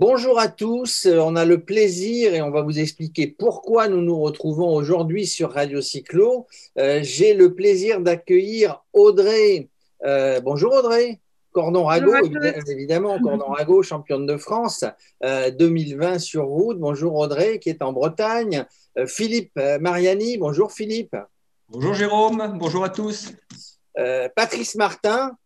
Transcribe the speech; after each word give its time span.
Bonjour 0.00 0.40
à 0.40 0.48
tous, 0.48 1.06
on 1.06 1.36
a 1.36 1.44
le 1.44 1.62
plaisir 1.62 2.32
et 2.32 2.40
on 2.40 2.50
va 2.50 2.62
vous 2.62 2.78
expliquer 2.78 3.26
pourquoi 3.26 3.86
nous 3.86 4.00
nous 4.00 4.18
retrouvons 4.18 4.74
aujourd'hui 4.74 5.26
sur 5.26 5.52
Radio 5.52 5.82
Cyclo. 5.82 6.46
Euh, 6.78 7.00
j'ai 7.02 7.34
le 7.34 7.52
plaisir 7.54 8.00
d'accueillir 8.00 8.82
Audrey. 8.94 9.68
Euh, 10.06 10.40
bonjour 10.40 10.72
Audrey. 10.72 11.20
Cordon 11.52 11.84
Rago, 11.84 12.14
évidemment, 12.66 13.18
Cordon 13.22 13.48
Rago, 13.48 13.82
championne 13.82 14.24
de 14.24 14.38
France 14.38 14.86
2020 15.22 16.14
euh, 16.14 16.18
sur 16.18 16.46
route. 16.46 16.78
Bonjour 16.78 17.16
Audrey 17.16 17.58
qui 17.58 17.68
est 17.68 17.82
en 17.82 17.92
Bretagne. 17.92 18.64
Philippe 19.06 19.60
Mariani, 19.80 20.38
bonjour 20.38 20.72
Philippe. 20.72 21.14
Bonjour 21.68 21.92
Jérôme, 21.92 22.56
bonjour 22.58 22.84
à 22.84 22.88
tous. 22.88 23.34
Patrice 24.34 24.76
Martin. 24.76 25.36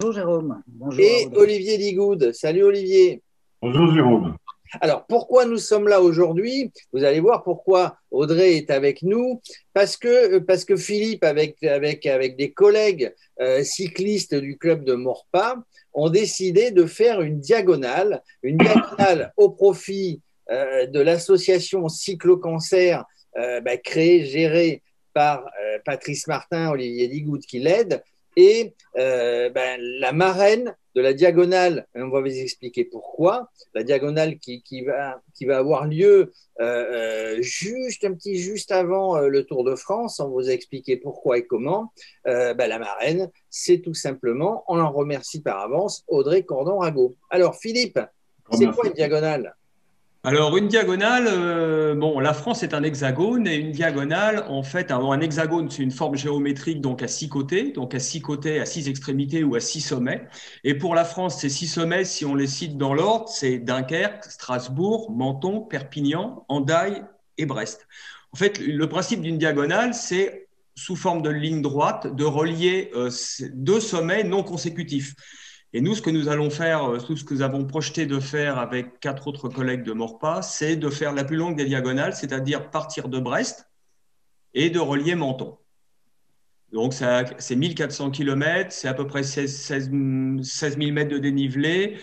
Bonjour 0.00 0.14
Jérôme. 0.16 0.62
Bonjour 0.66 1.00
et 1.00 1.28
Olivier 1.36 1.76
Ligoud. 1.76 2.32
Salut 2.32 2.64
Olivier. 2.64 3.22
Bonjour 3.60 3.92
Jérôme. 3.92 4.36
Alors, 4.80 5.04
pourquoi 5.06 5.44
nous 5.44 5.56
sommes 5.56 5.88
là 5.88 6.00
aujourd'hui? 6.00 6.70
Vous 6.92 7.02
allez 7.02 7.18
voir 7.18 7.42
pourquoi 7.42 7.96
Audrey 8.12 8.56
est 8.56 8.70
avec 8.70 9.02
nous. 9.02 9.40
Parce 9.72 9.96
que, 9.96 10.38
que 10.38 10.76
Philippe, 10.76 11.24
avec, 11.24 11.64
avec, 11.64 12.06
avec 12.06 12.36
des 12.36 12.52
collègues 12.52 13.12
euh, 13.40 13.64
cyclistes 13.64 14.36
du 14.36 14.58
club 14.58 14.84
de 14.84 14.94
Morpa, 14.94 15.56
ont 15.92 16.08
décidé 16.08 16.70
de 16.70 16.86
faire 16.86 17.20
une 17.20 17.40
diagonale, 17.40 18.22
une 18.44 18.58
diagonale 18.58 19.32
au 19.36 19.50
profit 19.50 20.20
euh, 20.52 20.86
de 20.86 21.00
l'association 21.00 21.88
Cyclo-Cancer, 21.88 23.04
euh, 23.38 23.60
bah, 23.60 23.76
créée, 23.76 24.24
gérée 24.24 24.82
par 25.14 25.44
Patrice 25.84 26.28
Martin, 26.28 26.70
Olivier 26.70 27.08
Digoud 27.08 27.40
qui 27.40 27.58
l'aide, 27.58 28.04
et 28.36 28.72
ben, 28.94 29.80
la 29.80 30.12
marraine 30.12 30.76
de 30.98 31.02
la 31.02 31.12
diagonale, 31.12 31.86
on 31.94 32.08
va 32.08 32.20
vous 32.20 32.26
expliquer 32.26 32.84
pourquoi, 32.84 33.48
la 33.72 33.84
diagonale 33.84 34.36
qui, 34.40 34.82
va, 34.84 35.22
qui 35.32 35.44
va 35.44 35.58
avoir 35.58 35.86
lieu 35.86 36.32
euh, 36.60 36.64
euh, 36.64 37.36
juste 37.40 38.04
un 38.04 38.14
petit 38.14 38.34
juste 38.34 38.72
avant 38.72 39.16
euh, 39.16 39.28
le 39.28 39.44
Tour 39.44 39.62
de 39.62 39.76
France, 39.76 40.18
on 40.18 40.28
vous 40.28 40.48
a 40.48 40.52
expliqué 40.52 40.96
pourquoi 40.96 41.38
et 41.38 41.46
comment. 41.46 41.92
Ben, 42.24 42.66
la 42.66 42.80
marraine, 42.80 43.30
c'est 43.48 43.78
tout 43.78 43.94
simplement, 43.94 44.64
on 44.66 44.80
en 44.80 44.90
remercie 44.90 45.40
par 45.40 45.60
avance, 45.60 46.02
Audrey 46.08 46.42
Cordon-Rago. 46.42 47.14
Alors 47.30 47.54
Philippe, 47.54 48.00
c'est 48.50 48.66
quoi 48.66 48.88
une 48.88 48.94
diagonale? 48.94 49.54
Alors, 50.28 50.58
une 50.58 50.68
diagonale, 50.68 51.26
euh, 51.26 51.94
bon, 51.94 52.20
la 52.20 52.34
France 52.34 52.62
est 52.62 52.74
un 52.74 52.82
hexagone 52.82 53.46
et 53.46 53.54
une 53.56 53.70
diagonale, 53.70 54.44
en 54.48 54.62
fait, 54.62 54.90
un, 54.90 55.20
hexagone, 55.22 55.70
c'est 55.70 55.82
une 55.82 55.90
forme 55.90 56.16
géométrique 56.16 56.82
donc 56.82 57.02
à 57.02 57.08
six 57.08 57.30
côtés, 57.30 57.72
donc 57.72 57.94
à 57.94 57.98
six 57.98 58.20
côtés, 58.20 58.60
à 58.60 58.66
six 58.66 58.90
extrémités 58.90 59.42
ou 59.42 59.54
à 59.54 59.60
six 59.60 59.80
sommets. 59.80 60.28
Et 60.64 60.74
pour 60.74 60.94
la 60.94 61.06
France, 61.06 61.40
ces 61.40 61.48
six 61.48 61.66
sommets, 61.66 62.04
si 62.04 62.26
on 62.26 62.34
les 62.34 62.46
cite 62.46 62.76
dans 62.76 62.92
l'ordre, 62.92 63.26
c'est 63.30 63.58
Dunkerque, 63.58 64.24
Strasbourg, 64.24 65.10
Menton, 65.12 65.62
Perpignan, 65.62 66.44
Andaille 66.48 67.02
et 67.38 67.46
Brest. 67.46 67.88
En 68.34 68.36
fait, 68.36 68.58
le 68.58 68.86
principe 68.86 69.22
d'une 69.22 69.38
diagonale, 69.38 69.94
c'est 69.94 70.50
sous 70.74 70.94
forme 70.94 71.22
de 71.22 71.30
ligne 71.30 71.62
droite, 71.62 72.14
de 72.14 72.24
relier 72.24 72.90
euh, 72.94 73.10
deux 73.54 73.80
sommets 73.80 74.24
non 74.24 74.42
consécutifs. 74.42 75.14
Et 75.74 75.80
nous, 75.80 75.94
ce 75.94 76.02
que 76.02 76.10
nous 76.10 76.28
allons 76.28 76.50
faire, 76.50 76.84
euh, 76.84 76.98
tout 76.98 77.16
ce 77.16 77.24
que 77.24 77.34
nous 77.34 77.42
avons 77.42 77.64
projeté 77.64 78.06
de 78.06 78.20
faire 78.20 78.58
avec 78.58 79.00
quatre 79.00 79.26
autres 79.26 79.48
collègues 79.48 79.82
de 79.82 79.92
Morpa, 79.92 80.40
c'est 80.42 80.76
de 80.76 80.88
faire 80.88 81.12
la 81.12 81.24
plus 81.24 81.36
longue 81.36 81.56
des 81.56 81.66
diagonales, 81.66 82.14
c'est-à-dire 82.14 82.70
partir 82.70 83.08
de 83.08 83.18
Brest 83.18 83.68
et 84.54 84.70
de 84.70 84.78
relier 84.78 85.14
Menton. 85.14 85.58
Donc, 86.72 86.94
c'est 86.94 87.56
1400 87.56 88.10
km, 88.10 88.72
c'est 88.72 88.88
à 88.88 88.94
peu 88.94 89.06
près 89.06 89.22
16, 89.22 89.90
16 90.42 90.78
000 90.78 90.92
mètres 90.92 91.10
de 91.10 91.18
dénivelé 91.18 91.98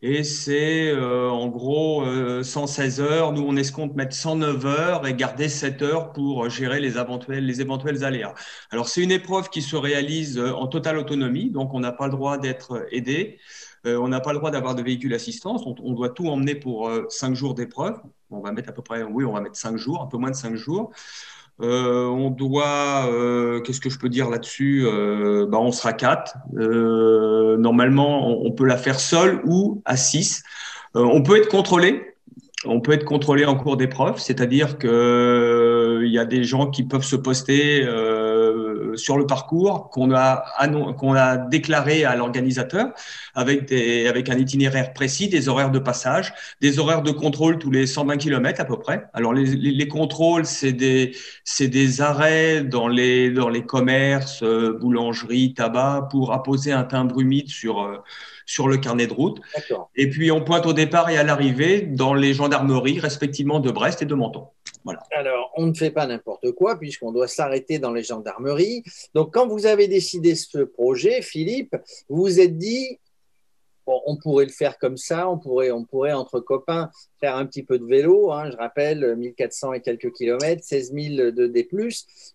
et 0.00 0.22
c'est 0.22 0.90
euh, 0.90 1.28
en 1.28 1.48
gros 1.48 2.04
116 2.42 3.00
euh, 3.00 3.04
heures. 3.04 3.32
Nous, 3.32 3.42
on 3.42 3.56
escompte 3.56 3.96
mettre 3.96 4.14
109 4.14 4.66
heures 4.66 5.06
et 5.06 5.14
garder 5.14 5.48
7 5.48 5.82
heures 5.82 6.12
pour 6.12 6.48
gérer 6.48 6.80
les 6.80 6.98
éventuels, 6.98 7.44
les 7.44 7.60
éventuels 7.60 8.04
aléas. 8.04 8.34
Alors, 8.70 8.88
c'est 8.88 9.02
une 9.02 9.10
épreuve 9.10 9.50
qui 9.50 9.60
se 9.60 9.74
réalise 9.76 10.38
euh, 10.38 10.52
en 10.52 10.68
totale 10.68 10.98
autonomie, 10.98 11.50
donc 11.50 11.74
on 11.74 11.80
n'a 11.80 11.92
pas 11.92 12.06
le 12.06 12.12
droit 12.12 12.38
d'être 12.38 12.86
aidé. 12.92 13.38
on 13.84 14.08
n'a 14.08 14.20
pas 14.20 14.32
le 14.32 14.38
droit 14.38 14.50
d'avoir 14.50 14.74
de 14.74 14.82
véhicule 14.82 15.14
assistance. 15.14 15.62
On, 15.66 15.74
on, 15.82 15.92
doit 15.94 16.10
tout 16.10 16.28
emmener 16.28 16.54
pour 16.54 16.90
5 17.08 17.34
jours 17.34 17.54
d'épreuve. 17.54 18.00
On 18.30 18.40
va 18.40 18.52
mettre 18.52 18.68
à 18.68 18.72
peu 18.72 18.82
près, 18.82 19.02
oui, 19.02 19.24
on 19.24 19.32
va 19.32 19.40
mettre 19.40 19.56
5 19.56 19.76
jours, 19.76 20.02
un 20.02 20.06
peu 20.06 20.18
moins 20.18 20.30
de 20.30 20.36
5 20.36 20.54
jours. 20.54 20.92
Euh, 21.60 22.06
on 22.06 22.30
doit, 22.30 23.08
euh, 23.10 23.60
qu'est-ce 23.60 23.80
que 23.80 23.90
je 23.90 23.98
peux 23.98 24.08
dire 24.08 24.30
là-dessus 24.30 24.86
euh, 24.86 25.46
bah, 25.46 25.58
On 25.58 25.72
sera 25.72 25.92
quatre. 25.92 26.36
normalement, 26.52 28.42
on, 28.44 28.52
peut 28.52 28.66
la 28.66 28.76
faire 28.76 29.00
seule 29.00 29.40
ou 29.44 29.82
à 29.84 29.96
six. 29.96 30.42
on 30.94 31.22
peut 31.22 31.36
être 31.36 31.48
contrôlé. 31.48 32.04
On 32.64 32.80
peut 32.80 32.92
être 32.92 33.04
contrôlé 33.04 33.44
en 33.44 33.54
cours 33.54 33.76
d'épreuve, 33.76 34.18
c'est-à-dire 34.18 34.78
qu'il 34.78 36.10
y 36.10 36.18
a 36.18 36.24
des 36.24 36.42
gens 36.42 36.70
qui 36.70 36.82
peuvent 36.82 37.04
se 37.04 37.14
poster 37.14 37.86
sur 38.98 39.16
le 39.16 39.26
parcours 39.26 39.88
qu'on 39.90 40.12
a, 40.14 40.44
qu'on 40.98 41.14
a 41.14 41.36
déclaré 41.36 42.04
à 42.04 42.16
l'organisateur 42.16 42.92
avec, 43.34 43.66
des, 43.66 44.06
avec 44.06 44.28
un 44.28 44.36
itinéraire 44.36 44.92
précis, 44.92 45.28
des 45.28 45.48
horaires 45.48 45.70
de 45.70 45.78
passage, 45.78 46.34
des 46.60 46.78
horaires 46.78 47.02
de 47.02 47.10
contrôle 47.10 47.58
tous 47.58 47.70
les 47.70 47.86
120 47.86 48.16
km 48.18 48.60
à 48.60 48.64
peu 48.64 48.78
près. 48.78 49.06
Alors 49.14 49.32
les, 49.32 49.44
les, 49.44 49.88
contrôles, 49.88 50.44
c'est 50.44 50.72
des, 50.72 51.16
c'est 51.44 51.68
des 51.68 52.00
arrêts 52.00 52.62
dans 52.62 52.88
les, 52.88 53.30
dans 53.30 53.48
les 53.48 53.64
commerces, 53.64 54.42
euh, 54.42 54.76
boulangeries, 54.78 55.54
tabac, 55.54 56.08
pour 56.10 56.32
apposer 56.32 56.72
un 56.72 56.84
timbre 56.84 57.20
humide 57.20 57.48
sur, 57.48 57.82
euh, 57.82 57.98
sur 58.46 58.68
le 58.68 58.78
carnet 58.78 59.06
de 59.06 59.12
route. 59.12 59.40
Et 59.94 60.08
puis 60.08 60.30
on 60.30 60.42
pointe 60.42 60.66
au 60.66 60.72
départ 60.72 61.10
et 61.10 61.18
à 61.18 61.22
l'arrivée 61.22 61.82
dans 61.82 62.14
les 62.14 62.34
gendarmeries 62.34 62.98
respectivement 62.98 63.60
de 63.60 63.70
Brest 63.70 64.02
et 64.02 64.06
de 64.06 64.14
Menton. 64.14 64.48
Alors, 65.10 65.52
on 65.56 65.66
ne 65.66 65.74
fait 65.74 65.90
pas 65.90 66.06
n'importe 66.06 66.52
quoi 66.52 66.78
puisqu'on 66.78 67.12
doit 67.12 67.28
s'arrêter 67.28 67.78
dans 67.78 67.92
les 67.92 68.02
gendarmeries. 68.02 68.82
Donc, 69.14 69.32
quand 69.32 69.46
vous 69.46 69.66
avez 69.66 69.88
décidé 69.88 70.34
ce 70.34 70.58
projet, 70.58 71.22
Philippe, 71.22 71.76
vous 72.08 72.22
vous 72.22 72.40
êtes 72.40 72.56
dit, 72.56 72.98
on 74.06 74.16
pourrait 74.16 74.44
le 74.44 74.52
faire 74.52 74.78
comme 74.78 74.96
ça, 74.96 75.28
on 75.28 75.38
pourrait, 75.38 75.70
on 75.70 75.84
pourrait 75.84 76.12
entre 76.12 76.40
copains 76.40 76.90
faire 77.20 77.36
un 77.36 77.46
petit 77.46 77.62
peu 77.62 77.78
de 77.78 77.84
vélo. 77.84 78.32
Hein, 78.32 78.50
je 78.50 78.56
rappelle, 78.56 79.16
1400 79.16 79.74
et 79.74 79.80
quelques 79.80 80.12
kilomètres, 80.12 80.62
16 80.64 80.92
000 80.92 81.30
de 81.30 81.46
D+. 81.46 81.68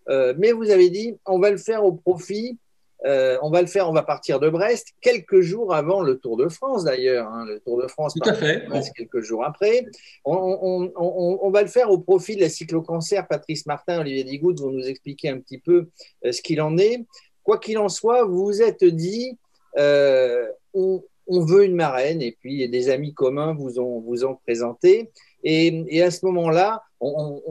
Euh, 0.08 0.34
mais 0.38 0.52
vous 0.52 0.70
avez 0.70 0.90
dit, 0.90 1.16
on 1.26 1.38
va 1.38 1.50
le 1.50 1.56
faire 1.56 1.84
au 1.84 1.92
profit 1.92 2.58
euh, 3.06 3.36
on 3.42 3.50
va 3.50 3.60
le 3.60 3.66
faire, 3.66 3.88
on 3.88 3.92
va 3.92 4.02
partir 4.02 4.40
de 4.40 4.48
Brest 4.48 4.94
quelques 5.00 5.40
jours 5.40 5.74
avant 5.74 6.00
le 6.00 6.18
Tour 6.18 6.36
de 6.36 6.48
France 6.48 6.84
d'ailleurs. 6.84 7.28
Hein, 7.28 7.44
le 7.46 7.60
Tour 7.60 7.82
de 7.82 7.86
France, 7.86 8.14
Tout 8.14 8.28
à 8.28 8.34
fait. 8.34 8.66
quelques 8.96 9.20
jours 9.20 9.44
après. 9.44 9.84
On, 10.24 11.50
va 11.50 11.62
le 11.62 11.68
faire 11.68 11.90
au 11.90 11.98
profit 11.98 12.36
de 12.36 12.40
la 12.40 12.48
cyclo-cancer. 12.48 13.26
Patrice 13.28 13.66
Martin, 13.66 14.00
Olivier 14.00 14.24
Digoud 14.24 14.58
vont 14.58 14.70
nous 14.70 14.86
expliquer 14.86 15.28
un 15.28 15.38
petit 15.38 15.58
peu 15.58 15.88
euh, 16.24 16.32
ce 16.32 16.40
qu'il 16.40 16.60
en 16.62 16.78
est. 16.78 17.04
Quoi 17.42 17.58
qu'il 17.58 17.76
en 17.78 17.90
soit, 17.90 18.24
vous 18.24 18.44
vous 18.44 18.62
êtes 18.62 18.84
dit, 18.84 19.38
euh, 19.76 20.46
on, 20.72 21.02
veut 21.28 21.64
une 21.64 21.74
marraine 21.74 22.22
et 22.22 22.32
puis 22.40 22.66
des 22.68 22.88
amis 22.88 23.12
communs 23.12 23.54
vous 23.54 23.78
ont, 23.78 24.00
vous 24.00 24.24
ont 24.24 24.34
présenté. 24.34 25.10
Et, 25.44 26.02
à 26.02 26.10
ce 26.10 26.24
moment-là, 26.24 26.82
on, 27.00 27.42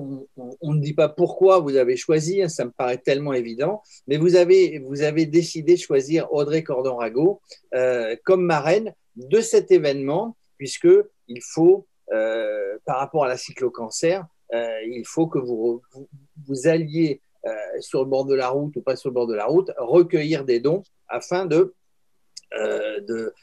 ne 0.63 0.79
dit 0.79 0.93
pas 0.93 1.09
pourquoi 1.09 1.59
vous 1.59 1.75
avez 1.75 1.95
choisi, 1.95 2.41
hein, 2.41 2.49
ça 2.49 2.65
me 2.65 2.71
paraît 2.71 2.97
tellement 2.97 3.33
évident, 3.33 3.83
mais 4.07 4.17
vous 4.17 4.35
avez, 4.35 5.25
décidé 5.27 5.75
de 5.75 5.79
choisir 5.79 6.33
Audrey 6.33 6.63
Cordon-Rago 6.63 7.39
euh, 7.75 8.15
comme 8.25 8.43
marraine 8.43 8.93
de 9.15 9.41
cet 9.41 9.71
événement, 9.71 10.35
puisque 10.57 10.89
il 11.27 11.41
faut, 11.53 11.85
euh, 12.11 12.77
par 12.85 12.97
rapport 12.97 13.25
à 13.25 13.27
la 13.27 13.37
cyclo-cancer, 13.37 14.25
euh, 14.53 14.81
il 14.87 15.05
faut 15.05 15.27
que 15.27 15.39
vous, 15.39 15.81
alliez 16.65 17.21
sur 17.79 18.03
le 18.03 18.09
bord 18.09 18.25
de 18.25 18.35
la 18.35 18.49
route 18.49 18.75
ou 18.77 18.81
pas 18.81 18.95
sur 18.95 19.09
le 19.09 19.13
bord 19.13 19.27
de 19.27 19.35
la 19.35 19.45
route, 19.45 19.69
recueillir 19.77 20.45
des 20.45 20.61
dons 20.61 20.81
afin 21.09 21.45
de 21.45 21.73
de, 22.53 23.33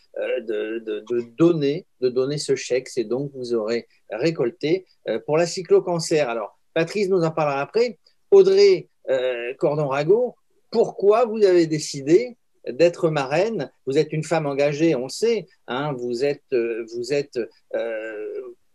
de, 0.41 0.79
de, 0.79 1.21
donner, 1.37 1.87
de 2.01 2.09
donner 2.09 2.39
ce 2.39 2.55
chèque. 2.55 2.89
C'est 2.89 3.05
donc 3.05 3.31
vous 3.35 3.55
aurez 3.55 3.87
récolté 4.13 4.87
euh, 5.09 5.19
pour 5.25 5.37
la 5.37 5.47
cyclo-cancer. 5.47 6.29
Alors, 6.29 6.59
Patrice 6.75 7.09
nous 7.09 7.23
en 7.23 7.31
parlera 7.31 7.61
après. 7.61 7.99
Audrey 8.31 8.89
euh, 9.09 9.55
Cordon-Rago, 9.59 10.37
pourquoi 10.71 11.25
vous 11.27 11.45
avez 11.45 11.67
décidé 11.67 12.37
d'être 12.69 13.11
marraine 13.11 13.71
Vous 13.87 13.99
êtes 13.99 14.13
une 14.13 14.23
femme 14.23 14.47
engagée, 14.47 14.95
on 14.95 15.09
sait. 15.09 15.47
Hein, 15.67 15.93
vous 15.95 16.25
êtes, 16.25 16.53
euh, 16.53 16.85
vous 16.95 17.13
êtes 17.13 17.39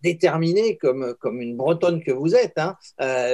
déterminée 0.02 0.78
comme, 0.78 1.16
comme 1.20 1.42
une 1.42 1.56
bretonne 1.56 2.04
que 2.04 2.12
vous 2.12 2.36
êtes. 2.36 2.58
Hein. 2.58 2.76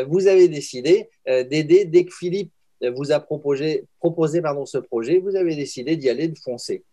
vous 0.07 0.27
avez 0.27 0.47
décidé 0.47 1.09
d'aider 1.25 1.83
dès 1.83 2.05
que 2.05 2.13
Philippe 2.13 2.53
vous 2.95 3.11
a 3.11 3.19
proposé, 3.19 3.85
proposé 3.99 4.41
pardon, 4.41 4.65
ce 4.65 4.77
projet, 4.77 5.19
vous 5.19 5.35
avez 5.35 5.55
décidé 5.55 5.97
d'y 5.97 6.09
aller, 6.09 6.29
de 6.29 6.37
foncer. 6.37 6.83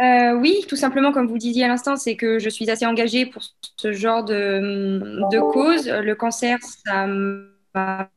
Euh, 0.00 0.32
oui, 0.32 0.64
tout 0.68 0.76
simplement, 0.76 1.12
comme 1.12 1.26
vous 1.26 1.38
disiez 1.38 1.64
à 1.64 1.68
l'instant, 1.68 1.96
c'est 1.96 2.16
que 2.16 2.38
je 2.38 2.48
suis 2.48 2.70
assez 2.70 2.86
engagée 2.86 3.26
pour 3.26 3.42
ce 3.76 3.92
genre 3.92 4.24
de, 4.24 5.52
cause. 5.52 5.88
Le 5.88 6.14
cancer, 6.14 6.58
ça 6.62 7.06
m'a 7.06 8.08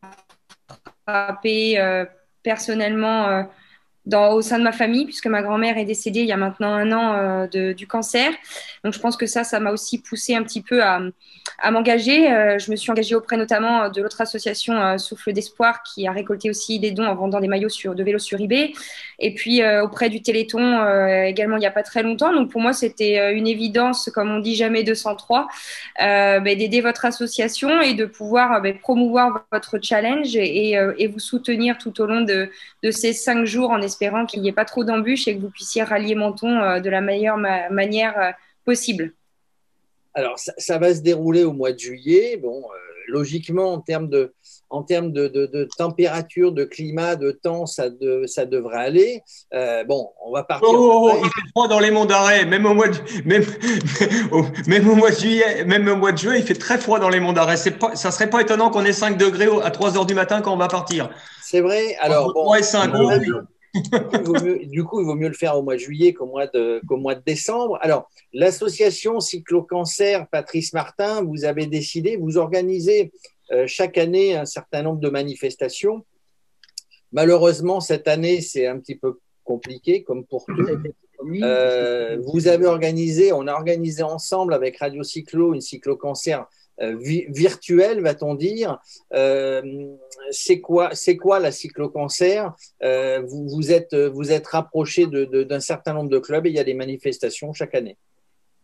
frappé 1.06 1.80
euh, 1.80 2.06
personnellement 2.42 3.46
dans, 4.06 4.34
au 4.34 4.42
sein 4.42 4.60
de 4.60 4.64
ma 4.64 4.74
famille, 4.74 5.06
puisque 5.06 5.28
ma 5.28 5.42
grand-mère 5.42 5.78
est 5.78 5.86
décédée 5.86 6.22
il 6.22 6.26
y 6.26 6.34
a 6.34 6.38
maintenant 6.38 6.74
un 6.74 6.92
an 6.92 7.48
euh, 7.56 7.74
du 7.74 7.88
cancer. 7.88 8.32
Donc 8.84 8.94
je 8.94 9.00
pense 9.00 9.16
que 9.16 9.26
ça, 9.26 9.44
ça 9.44 9.60
m'a 9.60 9.72
aussi 9.72 10.02
poussé 10.02 10.36
un 10.36 10.44
petit 10.44 10.62
peu 10.62 10.84
à, 10.84 11.02
à 11.60 11.72
m'engager. 11.72 12.32
Euh, 12.32 12.60
je 12.60 12.70
me 12.70 12.76
suis 12.76 12.92
engagée 12.92 13.16
auprès 13.16 13.38
notamment 13.38 13.90
de 13.90 14.02
l'autre 14.02 14.20
association 14.20 14.74
euh, 14.74 14.98
Souffle 14.98 15.32
d'Espoir, 15.32 15.84
qui 15.84 16.06
a 16.06 16.12
récolté 16.12 16.50
aussi 16.50 16.80
des 16.80 16.92
dons 16.92 17.06
en 17.06 17.16
vendant 17.16 17.40
des 17.40 17.48
maillots 17.48 17.70
sur, 17.70 17.96
de 17.96 18.04
vélo 18.04 18.20
sur 18.20 18.42
eBay. 18.42 18.74
Et 19.20 19.34
puis 19.34 19.62
auprès 19.82 20.10
du 20.10 20.22
Téléthon 20.22 20.84
également 21.24 21.56
il 21.56 21.62
n'y 21.62 21.66
a 21.66 21.72
pas 21.72 21.84
très 21.84 22.04
longtemps. 22.04 22.34
Donc 22.34 22.52
pour 22.52 22.60
moi, 22.60 22.74
c'était 22.74 23.34
une 23.34 23.48
évidence, 23.48 24.10
comme 24.14 24.32
on 24.32 24.40
dit 24.40 24.56
jamais 24.56 24.84
203, 24.84 25.48
bah, 26.00 26.42
d'aider 26.42 26.82
votre 26.82 27.06
association 27.06 27.80
et 27.80 27.94
de 27.94 28.06
pouvoir 28.06 28.62
bah, 28.62 28.74
promouvoir 28.74 29.46
votre 29.52 29.80
challenge 29.82 30.36
et, 30.36 30.72
et, 30.72 31.08
vous 31.08 31.20
soutenir 31.20 31.78
tout 31.78 32.02
au 32.02 32.06
long 32.06 32.22
de, 32.22 32.50
de 32.82 32.92
ces 32.92 33.14
cinq 33.14 33.46
jours 33.46 33.70
en 33.70 33.82
espérant 33.94 34.26
qu'il 34.26 34.42
n'y 34.42 34.50
ait 34.50 34.54
pas 34.54 34.66
trop 34.66 34.84
d'embûches 34.84 35.28
et 35.28 35.36
que 35.36 35.42
vous 35.42 35.50
puissiez 35.50 35.84
rallier 35.84 36.16
Menton 36.16 36.60
euh, 36.60 36.80
de 36.80 36.90
la 36.90 37.02
meilleure 37.02 37.38
manière 37.38 38.20
euh, 38.20 38.32
possible. 38.66 39.14
Alors, 40.16 40.38
ça, 40.38 40.78
va 40.78 40.94
se 40.94 41.02
dérouler 41.02 41.44
au 41.44 41.54
mois 41.54 41.72
de 41.72 41.80
juillet. 41.80 42.38
Bon, 42.38 42.62
euh, 42.62 42.78
logiquement, 43.08 43.74
en 43.74 43.80
termes 43.80 44.10
de, 44.10 44.34
en 44.70 44.84
termes 44.84 45.12
de, 45.12 45.68
température, 45.76 46.52
de 46.52 46.64
climat, 46.64 47.16
de 47.16 47.32
temps, 47.32 47.66
ça, 47.66 47.86
ça 48.28 48.46
devrait 48.46 48.78
aller. 48.78 49.22
bon, 49.88 50.10
on 50.24 50.32
va 50.32 50.44
partir. 50.44 50.70
Oh, 50.72 50.76
oh, 50.78 51.12
oh, 51.12 51.18
il 51.18 51.26
fait 51.26 51.50
froid 51.50 51.68
dans 51.68 51.80
les 51.80 51.90
monts 51.90 52.06
d'arrêt, 52.06 52.46
même 52.46 52.66
au 52.68 52.76
mois 52.76 52.90
de, 52.90 52.98
même, 53.26 53.44
même 54.68 54.88
au 54.88 54.96
mois 54.96 55.10
de 55.10 55.16
juillet, 55.16 55.66
même 55.66 55.88
au 55.88 55.96
mois 55.96 56.12
de 56.12 56.18
juin, 56.20 56.36
il 56.36 56.44
fait 56.44 56.54
très 56.54 56.78
froid 56.78 57.00
dans 57.00 57.10
les 57.10 57.20
monts 57.20 57.34
d'arrêt. 57.34 57.56
Pas, 57.80 57.96
ça 57.96 58.12
serait 58.12 58.30
pas 58.30 58.42
étonnant 58.42 58.70
qu'on 58.70 58.86
ait 58.86 58.94
5 58.94 59.18
degrés 59.18 59.50
à 59.64 59.72
3 59.72 59.98
heures 59.98 60.06
du 60.06 60.14
matin 60.14 60.42
quand 60.42 60.54
on 60.54 60.58
va 60.58 60.68
partir. 60.68 61.10
C'est 61.42 61.62
vrai. 61.62 61.96
Alors, 62.02 62.34
bon, 62.34 62.54
5, 62.62 62.92
du 63.74 64.84
coup, 64.84 65.02
il 65.02 65.06
vaut 65.06 65.16
mieux 65.16 65.28
le 65.28 65.34
faire 65.34 65.58
au 65.58 65.64
mois 65.64 65.76
de 65.76 65.80
juillet 65.80 66.14
qu'au 66.14 66.28
mois 66.28 66.48
de, 66.48 66.82
mois 66.90 67.16
de 67.16 67.24
décembre. 67.26 67.78
Alors, 67.82 68.10
l'association 68.32 69.20
Cyclo-Cancer 69.20 70.28
Patrice 70.30 70.74
Martin, 70.74 71.24
vous 71.24 71.46
avez 71.46 71.66
décidé, 71.66 72.16
vous 72.16 72.38
organisez 72.38 73.12
euh, 73.52 73.66
chaque 73.68 73.98
année 73.98 74.36
un 74.36 74.46
certain 74.46 74.84
nombre 74.84 75.00
de 75.00 75.10
manifestations. 75.10 76.06
Malheureusement, 77.12 77.80
cette 77.80 78.08
année, 78.08 78.42
c'est 78.42 78.68
un 78.68 78.80
petit 78.80 78.96
peu 78.96 79.20
compliqué, 79.44 80.04
comme 80.04 80.26
pour 80.26 80.46
tout. 80.46 80.66
Euh, 81.42 82.18
vous 82.34 82.48
avez 82.48 82.66
organisé, 82.66 83.32
on 83.32 83.48
a 83.48 83.54
organisé 83.54 84.04
ensemble 84.04 84.54
avec 84.54 84.78
Radio 84.78 85.04
Cyclo 85.04 85.54
une 85.54 85.62
cyclo-cancer 85.62 86.46
virtuelle, 86.80 88.02
va-t-on 88.02 88.36
dire. 88.36 88.80
Euh, 89.14 89.62
c'est 90.32 90.60
quoi, 90.60 90.92
quoi 91.20 91.40
la 91.40 91.52
cyclo-cancer 91.52 92.54
euh, 92.84 93.22
vous, 93.28 93.72
êtes, 93.72 93.96
vous 93.96 94.32
êtes 94.32 94.48
rapproché 94.48 95.06
d'un 95.08 95.60
certain 95.60 95.94
nombre 95.94 96.10
de 96.10 96.20
clubs 96.20 96.46
et 96.46 96.50
il 96.50 96.56
y 96.56 96.60
a 96.60 96.64
des 96.64 96.74
manifestations 96.74 97.54
chaque 97.54 97.76
année. 97.76 97.98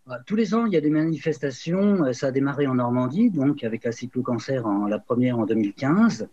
Bah, 0.08 0.20
tous 0.26 0.36
les 0.36 0.56
ans, 0.56 0.66
il 0.66 0.74
y 0.74 0.78
a 0.78 0.82
des 0.82 0.90
manifestations. 0.90 2.12
Ça 2.14 2.28
a 2.28 2.32
démarré 2.32 2.68
en 2.68 2.76
Normandie, 2.76 3.30
donc 3.30 3.64
avec 3.64 3.84
la 3.84 3.92
cyclo-cancer, 3.92 4.66
la 4.88 5.00
première 5.00 5.38
en 5.38 5.46
2015. 5.46 6.28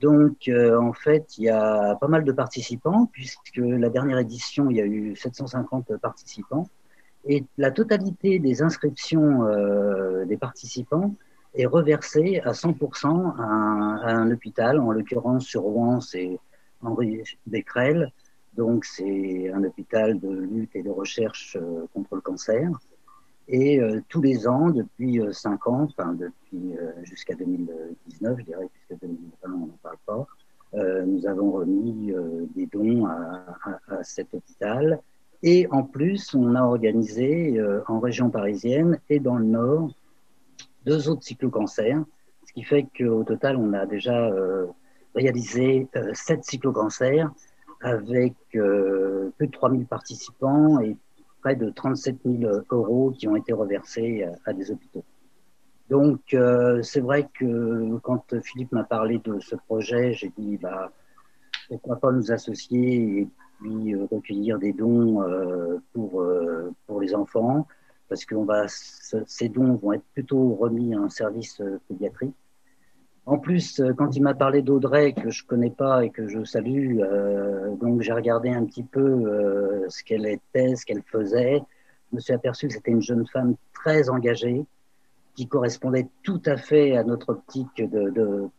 donc, 0.00 0.50
en 0.50 0.92
fait, 0.92 1.38
il 1.38 1.44
y 1.44 1.50
a 1.50 1.94
pas 2.00 2.08
mal 2.08 2.24
de 2.24 2.32
participants, 2.32 3.08
puisque 3.12 3.58
la 3.58 3.88
dernière 3.90 4.18
édition, 4.18 4.70
il 4.70 4.76
y 4.76 4.80
a 4.80 4.86
eu 4.86 5.14
750 5.14 5.96
participants. 5.98 6.68
Et 7.24 7.44
la 7.56 7.70
totalité 7.70 8.38
des 8.38 8.62
inscriptions 8.62 9.46
euh, 9.46 10.24
des 10.24 10.36
participants 10.36 11.14
est 11.54 11.66
reversée 11.66 12.40
à 12.40 12.52
100% 12.52 13.36
à 13.38 13.42
un, 13.42 14.30
hôpital. 14.30 14.80
En 14.80 14.90
l'occurrence, 14.90 15.44
sur 15.44 15.62
Rouen, 15.62 16.00
c'est 16.00 16.38
Henri 16.80 17.22
Becquerel. 17.46 18.12
Donc, 18.56 18.84
c'est 18.84 19.50
un 19.50 19.62
hôpital 19.62 20.18
de 20.18 20.30
lutte 20.30 20.74
et 20.74 20.82
de 20.82 20.90
recherche 20.90 21.56
euh, 21.60 21.86
contre 21.94 22.16
le 22.16 22.20
cancer. 22.20 22.68
Et 23.48 23.80
euh, 23.80 24.00
tous 24.08 24.22
les 24.22 24.48
ans, 24.48 24.70
depuis 24.70 25.20
5 25.30 25.66
ans, 25.68 25.82
enfin 25.82 26.14
depuis 26.14 26.74
jusqu'à 27.02 27.34
2019, 27.34 28.38
je 28.38 28.44
dirais, 28.44 28.68
puisque 28.72 29.00
2020, 29.00 29.30
on 29.44 29.66
n'en 29.66 29.78
parle 29.82 29.96
pas, 30.06 30.26
nous 31.04 31.26
avons 31.26 31.50
remis 31.50 32.14
des 32.54 32.66
dons 32.66 33.04
à 33.06 34.02
cet 34.02 34.32
hôpital 34.32 35.02
et 35.42 35.66
en 35.70 35.82
plus, 35.82 36.34
on 36.34 36.54
a 36.54 36.62
organisé 36.62 37.58
euh, 37.58 37.82
en 37.88 37.98
région 37.98 38.30
parisienne 38.30 39.00
et 39.10 39.18
dans 39.18 39.36
le 39.36 39.44
Nord 39.44 39.92
deux 40.84 41.08
autres 41.08 41.22
cyclocancers, 41.22 42.02
ce 42.46 42.52
qui 42.52 42.62
fait 42.62 42.86
qu'au 42.96 43.24
total, 43.24 43.56
on 43.56 43.72
a 43.72 43.86
déjà 43.86 44.26
euh, 44.28 44.66
réalisé 45.14 45.88
euh, 45.96 46.10
sept 46.14 46.44
cyclocancers 46.44 47.30
avec 47.80 48.34
plus 48.50 48.60
de 48.60 49.52
3000 49.52 49.86
participants 49.86 50.78
et 50.80 50.96
près 51.40 51.56
de 51.56 51.68
37 51.68 52.18
000 52.24 52.52
euros 52.70 53.10
qui 53.10 53.26
ont 53.26 53.34
été 53.34 53.52
reversés 53.52 54.24
à, 54.44 54.52
des 54.52 54.70
hôpitaux. 54.70 55.02
Donc, 55.90 56.20
c'est 56.82 57.00
vrai 57.00 57.28
que 57.34 57.96
quand 58.04 58.40
Philippe 58.40 58.70
m'a 58.70 58.84
parlé 58.84 59.18
de 59.18 59.40
ce 59.40 59.56
projet, 59.56 60.12
j'ai 60.12 60.32
dit, 60.38 60.58
bah, 60.58 60.92
pourquoi 61.66 61.96
pas 61.96 62.12
nous 62.12 62.30
associer 62.30 63.18
et 63.22 63.28
euh, 63.66 64.06
recueillir 64.10 64.58
des 64.58 64.72
dons 64.72 65.22
euh, 65.22 65.78
pour, 65.92 66.20
euh, 66.20 66.72
pour 66.86 67.00
les 67.00 67.14
enfants, 67.14 67.66
parce 68.08 68.24
que 68.24 68.34
ces 69.26 69.48
dons 69.48 69.74
vont 69.76 69.92
être 69.92 70.04
plutôt 70.12 70.54
remis 70.54 70.94
à 70.94 70.98
un 70.98 71.08
service 71.08 71.62
pédiatrique. 71.88 72.34
En 73.24 73.38
plus, 73.38 73.80
quand 73.96 74.16
il 74.16 74.22
m'a 74.22 74.34
parlé 74.34 74.62
d'Audrey, 74.62 75.12
que 75.12 75.30
je 75.30 75.46
connais 75.46 75.70
pas 75.70 76.04
et 76.04 76.10
que 76.10 76.26
je 76.28 76.44
salue, 76.44 76.98
donc 77.80 78.02
j'ai 78.02 78.12
regardé 78.12 78.50
un 78.50 78.66
petit 78.66 78.82
peu 78.82 79.86
ce 79.88 80.04
qu'elle 80.04 80.26
était, 80.26 80.74
ce 80.74 80.84
qu'elle 80.84 81.02
faisait. 81.02 81.62
Je 82.10 82.16
me 82.16 82.20
suis 82.20 82.34
aperçu 82.34 82.66
que 82.66 82.74
c'était 82.74 82.90
une 82.90 83.00
jeune 83.00 83.26
femme 83.28 83.54
très 83.72 84.10
engagée, 84.10 84.66
qui 85.36 85.46
correspondait 85.46 86.08
tout 86.22 86.42
à 86.44 86.58
fait 86.58 86.96
à 86.96 87.04
notre 87.04 87.30
optique 87.30 87.76
de, 87.78 88.10
de, 88.10 88.50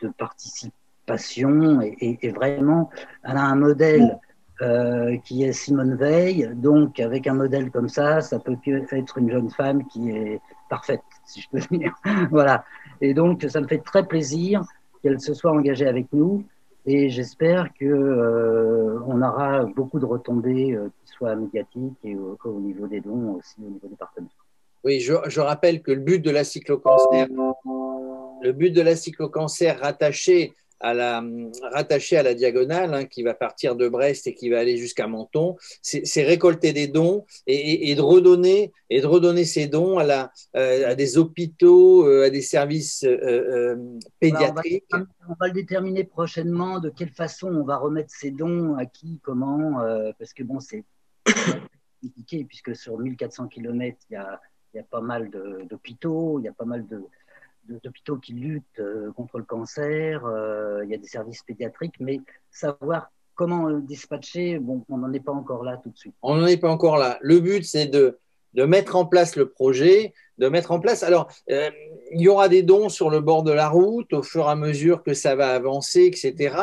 de 0.00 0.08
participer 0.08 0.72
passion 1.06 1.80
et, 1.80 2.30
vraiment, 2.30 2.90
elle 3.22 3.36
a 3.36 3.44
un 3.44 3.56
modèle 3.56 4.18
euh, 4.62 5.16
qui 5.24 5.44
est 5.44 5.52
Simone 5.52 5.96
Veil. 5.96 6.50
Donc, 6.54 7.00
avec 7.00 7.26
un 7.26 7.34
modèle 7.34 7.70
comme 7.70 7.88
ça, 7.88 8.20
ça 8.20 8.38
peut 8.38 8.56
être 8.92 9.18
une 9.18 9.30
jeune 9.30 9.50
femme 9.50 9.84
qui 9.86 10.10
est 10.10 10.40
parfaite, 10.70 11.02
si 11.24 11.40
je 11.40 11.48
peux 11.50 11.60
dire. 11.76 11.92
voilà. 12.30 12.64
Et 13.00 13.14
donc, 13.14 13.44
ça 13.48 13.60
me 13.60 13.66
fait 13.66 13.82
très 13.82 14.06
plaisir 14.06 14.62
qu'elle 15.02 15.20
se 15.20 15.34
soit 15.34 15.50
engagée 15.50 15.86
avec 15.86 16.06
nous. 16.12 16.44
Et 16.86 17.08
j'espère 17.08 17.70
que 17.78 17.86
euh, 17.86 19.00
on 19.06 19.22
aura 19.22 19.64
beaucoup 19.64 19.98
de 19.98 20.04
retombées, 20.04 20.72
euh, 20.72 20.88
qui 21.04 21.12
soient 21.12 21.34
médiatiques 21.34 21.98
et 22.04 22.14
au, 22.14 22.38
au, 22.44 22.60
niveau 22.60 22.86
des 22.86 23.00
dons, 23.00 23.36
aussi 23.38 23.56
au 23.58 23.70
niveau 23.70 23.88
des 23.88 23.96
partenaires. 23.96 24.30
Oui, 24.84 25.00
je, 25.00 25.14
je 25.26 25.40
rappelle 25.40 25.82
que 25.82 25.92
le 25.92 26.00
but 26.00 26.22
de 26.22 26.30
la 26.30 26.44
cyclocancer, 26.44 27.26
le 28.42 28.52
but 28.52 28.70
de 28.70 28.82
la 28.82 28.94
cyclocancer 28.96 29.70
rattaché 29.70 30.52
à 30.80 30.94
la, 30.94 31.24
rattaché 31.72 32.16
à 32.16 32.22
la 32.22 32.34
diagonale 32.34 32.94
hein, 32.94 33.04
qui 33.04 33.22
va 33.22 33.34
partir 33.34 33.76
de 33.76 33.88
Brest 33.88 34.26
et 34.26 34.34
qui 34.34 34.48
va 34.50 34.60
aller 34.60 34.76
jusqu'à 34.76 35.06
Menton, 35.06 35.56
c'est 35.82 36.22
récolter 36.22 36.72
des 36.72 36.88
dons 36.88 37.24
et, 37.46 37.94
de 37.94 38.00
redonner 38.00 38.72
et 38.90 39.00
de 39.00 39.06
redonner 39.06 39.44
ces 39.44 39.66
dons 39.66 39.98
à, 39.98 40.04
la, 40.04 40.32
euh, 40.56 40.90
à 40.90 40.94
des 40.94 41.18
hôpitaux, 41.18 42.06
euh, 42.06 42.26
à 42.26 42.30
des 42.30 42.42
services 42.42 43.04
euh, 43.04 43.76
pédiatriques. 44.20 44.84
on, 44.92 45.34
va, 45.40 45.48
le 45.48 45.52
déterminer 45.52 46.04
prochainement 46.04 46.80
de 46.80 46.90
quelle 46.90 47.10
façon 47.10 47.48
on 47.48 47.64
va 47.64 47.76
remettre 47.76 48.10
ces 48.10 48.30
dons 48.30 48.76
à 48.76 48.86
qui, 48.86 49.20
comment, 49.22 49.80
parce 50.18 50.32
que 50.32 50.42
bon, 50.42 50.60
c'est 50.60 50.84
compliqué 52.02 52.44
puisque 52.44 52.76
sur 52.76 52.98
1400 52.98 53.48
km, 53.48 53.96
il 54.10 54.14
y 54.14 54.16
a, 54.16 54.40
il 54.72 54.78
y 54.78 54.80
a 54.80 54.84
pas 54.84 55.00
mal 55.00 55.30
d'hôpitaux, 55.70 56.38
il 56.40 56.44
y 56.44 56.48
a 56.48 56.52
pas 56.52 56.64
mal 56.64 56.86
de, 56.86 57.02
d'hôpitaux 57.68 58.16
qui 58.16 58.32
luttent 58.32 58.80
euh, 58.80 59.12
contre 59.12 59.38
le 59.38 59.44
cancer, 59.44 60.24
euh, 60.24 60.84
il 60.84 60.90
y 60.90 60.94
a 60.94 60.98
des 60.98 61.06
services 61.06 61.42
pédiatriques, 61.42 61.96
mais 62.00 62.20
savoir 62.50 63.10
comment 63.34 63.70
dispatcher, 63.70 64.58
bon, 64.58 64.84
on 64.88 64.98
n'en 64.98 65.12
est 65.12 65.20
pas 65.20 65.32
encore 65.32 65.64
là 65.64 65.78
tout 65.82 65.90
de 65.90 65.96
suite. 65.96 66.14
On 66.22 66.36
n'en 66.36 66.46
est 66.46 66.56
pas 66.56 66.70
encore 66.70 66.96
là. 66.96 67.18
Le 67.20 67.40
but, 67.40 67.64
c'est 67.64 67.86
de, 67.86 68.18
de 68.54 68.64
mettre 68.64 68.96
en 68.96 69.06
place 69.06 69.36
le 69.36 69.48
projet, 69.48 70.14
de 70.38 70.48
mettre 70.48 70.72
en 70.72 70.80
place. 70.80 71.02
Alors, 71.02 71.28
euh, 71.50 71.70
il 72.12 72.20
y 72.20 72.28
aura 72.28 72.48
des 72.48 72.62
dons 72.62 72.88
sur 72.88 73.10
le 73.10 73.20
bord 73.20 73.42
de 73.42 73.52
la 73.52 73.68
route 73.68 74.12
au 74.12 74.22
fur 74.22 74.46
et 74.46 74.50
à 74.50 74.54
mesure 74.54 75.02
que 75.02 75.14
ça 75.14 75.34
va 75.34 75.54
avancer, 75.54 76.04
etc. 76.04 76.56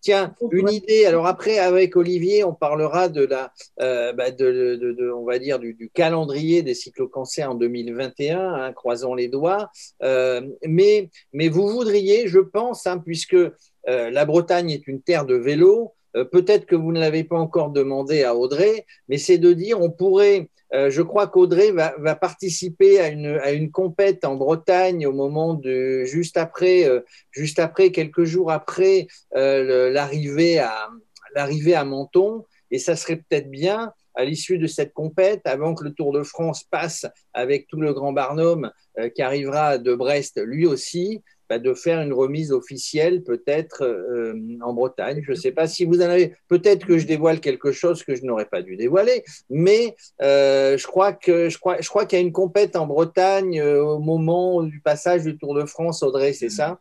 Tiens, 0.00 0.34
une 0.50 0.68
idée. 0.68 1.06
Alors 1.06 1.26
après, 1.26 1.58
avec 1.58 1.96
Olivier, 1.96 2.44
on 2.44 2.54
parlera 2.54 3.08
de 3.08 3.24
la, 3.24 3.52
euh, 3.80 4.12
bah 4.12 4.30
de, 4.30 4.76
de, 4.76 4.92
de, 4.92 5.10
on 5.10 5.24
va 5.24 5.38
dire 5.38 5.58
du, 5.58 5.74
du 5.74 5.90
calendrier 5.90 6.62
des 6.62 6.74
cyclocancers 6.74 7.50
en 7.50 7.54
2021. 7.54 8.38
Hein, 8.38 8.72
croisons 8.72 9.14
les 9.14 9.28
doigts. 9.28 9.70
Euh, 10.02 10.42
mais, 10.66 11.10
mais 11.32 11.48
vous 11.48 11.68
voudriez, 11.68 12.28
je 12.28 12.40
pense, 12.40 12.86
hein, 12.86 12.98
puisque 12.98 13.34
euh, 13.34 14.10
la 14.10 14.24
Bretagne 14.24 14.70
est 14.70 14.86
une 14.86 15.00
terre 15.00 15.24
de 15.24 15.34
vélo, 15.34 15.94
peut-être 16.14 16.66
que 16.66 16.76
vous 16.76 16.92
ne 16.92 17.00
l'avez 17.00 17.24
pas 17.24 17.38
encore 17.38 17.70
demandé 17.70 18.24
à 18.24 18.34
Audrey, 18.34 18.86
mais 19.08 19.18
c'est 19.18 19.38
de 19.38 19.52
dire 19.52 19.80
on 19.80 19.90
pourrait 19.90 20.48
je 20.70 21.00
crois 21.00 21.28
qu'Audrey 21.28 21.72
va, 21.72 22.14
participer 22.14 23.00
à 23.00 23.08
une, 23.08 23.70
compète 23.70 24.26
en 24.26 24.36
Bretagne 24.36 25.06
au 25.06 25.12
moment 25.12 25.54
de 25.54 26.04
juste 26.04 26.36
après, 26.36 26.86
juste 27.30 27.58
après 27.58 27.90
quelques 27.90 28.24
jours 28.24 28.52
après 28.52 29.06
l'arrivée 29.32 30.58
à 30.58 30.90
l'arrivée 31.34 31.74
à 31.74 31.84
Menton. 31.84 32.44
Et 32.70 32.78
ça 32.78 32.96
serait 32.96 33.16
peut-être 33.16 33.50
bien 33.50 33.92
à 34.14 34.24
l'issue 34.24 34.58
de 34.58 34.66
cette 34.66 34.92
compète, 34.92 35.42
avant 35.44 35.74
que 35.74 35.84
le 35.84 35.92
Tour 35.92 36.12
de 36.12 36.22
France 36.22 36.64
passe 36.64 37.06
avec 37.34 37.68
tout 37.68 37.80
le 37.80 37.94
Grand 37.94 38.12
Barnum 38.12 38.70
euh, 38.98 39.08
qui 39.08 39.22
arrivera 39.22 39.78
de 39.78 39.94
Brest 39.94 40.40
lui 40.44 40.66
aussi, 40.66 41.22
bah, 41.48 41.58
de 41.58 41.74
faire 41.74 42.00
une 42.00 42.12
remise 42.12 42.52
officielle 42.52 43.22
peut-être 43.22 43.82
euh, 43.82 44.34
en 44.60 44.72
Bretagne. 44.72 45.22
Je 45.24 45.32
ne 45.32 45.36
sais 45.36 45.52
pas 45.52 45.66
si 45.66 45.84
vous 45.84 46.00
en 46.00 46.08
avez. 46.08 46.34
Peut-être 46.48 46.86
que 46.86 46.98
je 46.98 47.06
dévoile 47.06 47.40
quelque 47.40 47.72
chose 47.72 48.02
que 48.02 48.14
je 48.14 48.24
n'aurais 48.24 48.46
pas 48.46 48.62
dû 48.62 48.76
dévoiler, 48.76 49.24
mais 49.50 49.96
euh, 50.22 50.76
je 50.76 50.86
crois 50.86 51.12
que 51.12 51.48
je 51.48 51.58
crois, 51.58 51.80
je 51.80 51.88
crois 51.88 52.06
qu'il 52.06 52.18
y 52.18 52.22
a 52.22 52.24
une 52.24 52.32
compète 52.32 52.76
en 52.76 52.86
Bretagne 52.86 53.62
au 53.62 53.98
moment 53.98 54.62
du 54.62 54.80
passage 54.80 55.22
du 55.22 55.36
Tour 55.36 55.54
de 55.54 55.64
France. 55.64 56.02
Audrey, 56.02 56.32
c'est 56.32 56.50
ça? 56.50 56.78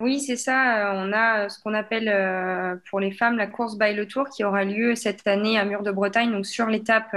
Oui, 0.00 0.20
c'est 0.20 0.36
ça. 0.36 0.92
On 0.94 1.12
a 1.12 1.48
ce 1.48 1.60
qu'on 1.60 1.74
appelle 1.74 2.08
euh, 2.08 2.76
pour 2.88 3.00
les 3.00 3.10
femmes 3.10 3.36
la 3.36 3.48
course 3.48 3.76
by 3.76 3.94
le 3.94 4.06
Tour 4.06 4.28
qui 4.28 4.44
aura 4.44 4.64
lieu 4.64 4.94
cette 4.94 5.26
année 5.26 5.58
à 5.58 5.64
Mur 5.64 5.82
de 5.82 5.90
Bretagne, 5.90 6.30
donc 6.30 6.46
sur 6.46 6.66
l'étape 6.66 7.12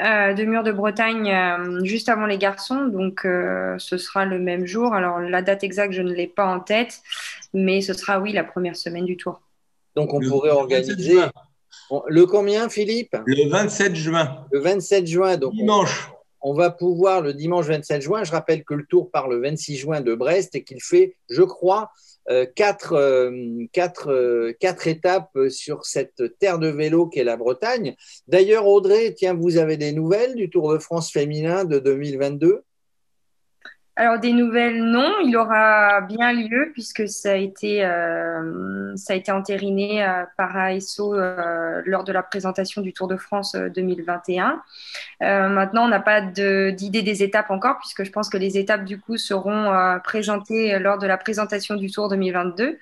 euh, 0.00 0.30
euh, 0.30 0.34
de 0.34 0.44
Mur 0.44 0.62
de 0.62 0.72
Bretagne 0.72 1.32
juste 1.84 2.08
avant 2.08 2.26
les 2.26 2.38
garçons. 2.38 2.86
Donc 2.86 3.20
ce 3.22 3.98
sera 3.98 4.24
le 4.24 4.38
même 4.38 4.66
jour. 4.66 4.94
Alors 4.94 5.20
la 5.20 5.42
date 5.42 5.64
exacte, 5.64 5.92
je 5.92 6.02
ne 6.02 6.12
l'ai 6.12 6.26
pas 6.26 6.46
en 6.46 6.60
tête, 6.60 7.00
mais 7.54 7.80
ce 7.80 7.92
sera 7.92 8.20
oui 8.20 8.32
la 8.32 8.44
première 8.44 8.76
semaine 8.76 9.04
du 9.04 9.16
Tour. 9.16 9.40
Donc 9.96 10.14
on 10.14 10.20
pourrait 10.20 10.50
organiser. 10.50 11.20
Le 12.06 12.24
combien, 12.24 12.68
Philippe? 12.68 13.16
Le 13.26 13.48
27 13.50 13.96
juin. 13.96 14.44
Le 14.52 14.60
27 14.60 15.06
juin, 15.06 15.36
donc. 15.36 15.52
Dimanche 15.54 16.10
on 16.12 16.19
va 16.54 16.70
pouvoir 16.70 17.20
le 17.20 17.34
dimanche 17.34 17.66
27 17.66 18.02
juin. 18.02 18.24
Je 18.24 18.32
rappelle 18.32 18.64
que 18.64 18.74
le 18.74 18.84
tour 18.86 19.10
part 19.10 19.28
le 19.28 19.40
26 19.40 19.76
juin 19.76 20.00
de 20.00 20.14
Brest 20.14 20.54
et 20.54 20.64
qu'il 20.64 20.82
fait, 20.82 21.16
je 21.28 21.42
crois, 21.42 21.90
euh, 22.28 22.46
euh, 22.92 23.66
euh, 24.06 24.52
quatre, 24.60 24.86
étapes 24.86 25.38
sur 25.48 25.84
cette 25.84 26.38
terre 26.38 26.58
de 26.58 26.68
vélo 26.68 27.06
qu'est 27.06 27.24
la 27.24 27.36
Bretagne. 27.36 27.96
D'ailleurs, 28.28 28.66
Audrey, 28.66 29.14
tiens, 29.14 29.34
vous 29.34 29.56
avez 29.56 29.76
des 29.76 29.92
nouvelles 29.92 30.34
du 30.34 30.50
Tour 30.50 30.72
de 30.72 30.78
France 30.78 31.10
féminin 31.10 31.64
de 31.64 31.78
2022 31.78 32.62
alors 33.96 34.18
des 34.18 34.32
nouvelles, 34.32 34.82
non, 34.82 35.12
il 35.24 35.36
aura 35.36 36.00
bien 36.00 36.32
lieu 36.32 36.70
puisque 36.72 37.06
ça 37.08 37.32
a 37.32 37.34
été, 37.34 37.84
euh, 37.84 38.94
ça 38.96 39.12
a 39.12 39.16
été 39.16 39.30
entériné 39.32 40.02
euh, 40.02 40.24
par 40.36 40.56
ASO 40.56 41.14
euh, 41.14 41.82
lors 41.84 42.04
de 42.04 42.12
la 42.12 42.22
présentation 42.22 42.82
du 42.82 42.92
Tour 42.92 43.08
de 43.08 43.16
France 43.16 43.54
2021. 43.54 44.62
maintenant, 45.20 45.84
on 45.84 45.88
n'a 45.88 46.00
pas 46.00 46.20
d'idée 46.22 47.02
des 47.02 47.22
étapes 47.22 47.50
encore 47.50 47.78
puisque 47.78 48.04
je 48.04 48.10
pense 48.10 48.30
que 48.30 48.38
les 48.38 48.58
étapes 48.58 48.84
du 48.84 48.98
coup 48.98 49.16
seront 49.16 49.72
présentées 50.04 50.78
lors 50.78 50.98
de 50.98 51.06
la 51.06 51.18
présentation 51.18 51.74
du 51.74 51.90
Tour 51.90 52.08
2022. 52.08 52.78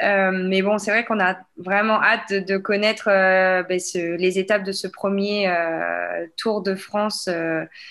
mais 0.00 0.62
bon, 0.62 0.78
c'est 0.78 0.90
vrai 0.90 1.04
qu'on 1.04 1.20
a 1.20 1.36
vraiment 1.58 2.02
hâte 2.02 2.32
de, 2.32 2.56
connaître 2.58 3.04
ben, 3.06 3.78
les 3.94 4.38
étapes 4.38 4.64
de 4.64 4.72
ce 4.72 4.88
premier 4.88 5.54
Tour 6.36 6.62
de 6.62 6.74
France 6.74 7.28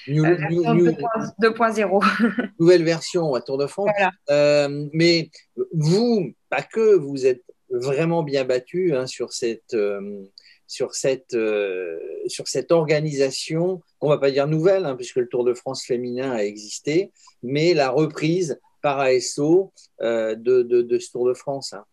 2.0. 0.07 2.39
nouvelle 2.59 2.83
version 2.83 3.33
à 3.33 3.41
Tour 3.41 3.57
de 3.57 3.67
France. 3.67 3.89
Euh, 4.29 4.87
mais 4.93 5.29
vous, 5.73 6.33
pas 6.49 6.61
que, 6.61 6.95
vous 6.95 7.25
êtes 7.25 7.43
vraiment 7.69 8.23
bien 8.23 8.45
battu 8.45 8.95
hein, 8.95 9.07
sur 9.07 9.33
cette. 9.33 9.73
Euh, 9.73 10.23
sur 10.71 10.93
cette, 10.93 11.33
euh, 11.33 11.97
sur 12.27 12.47
cette 12.47 12.71
organisation, 12.71 13.81
on 14.01 14.07
va 14.07 14.19
pas 14.19 14.29
dire 14.29 14.45
nouvelle, 14.45 14.85
hein, 14.85 14.95
puisque 14.95 15.15
le 15.15 15.27
Tour 15.27 15.43
de 15.43 15.55
France 15.55 15.83
féminin 15.83 16.31
a 16.31 16.43
existé, 16.43 17.11
mais 17.41 17.73
la 17.73 17.89
reprise 17.89 18.59
par 18.83 18.99
ASO 18.99 19.73
de, 19.99 20.35
de, 20.35 20.99
ce 20.99 21.11
Tour 21.11 21.27
de 21.27 21.33
France. 21.33 21.73
Hein. 21.73 21.83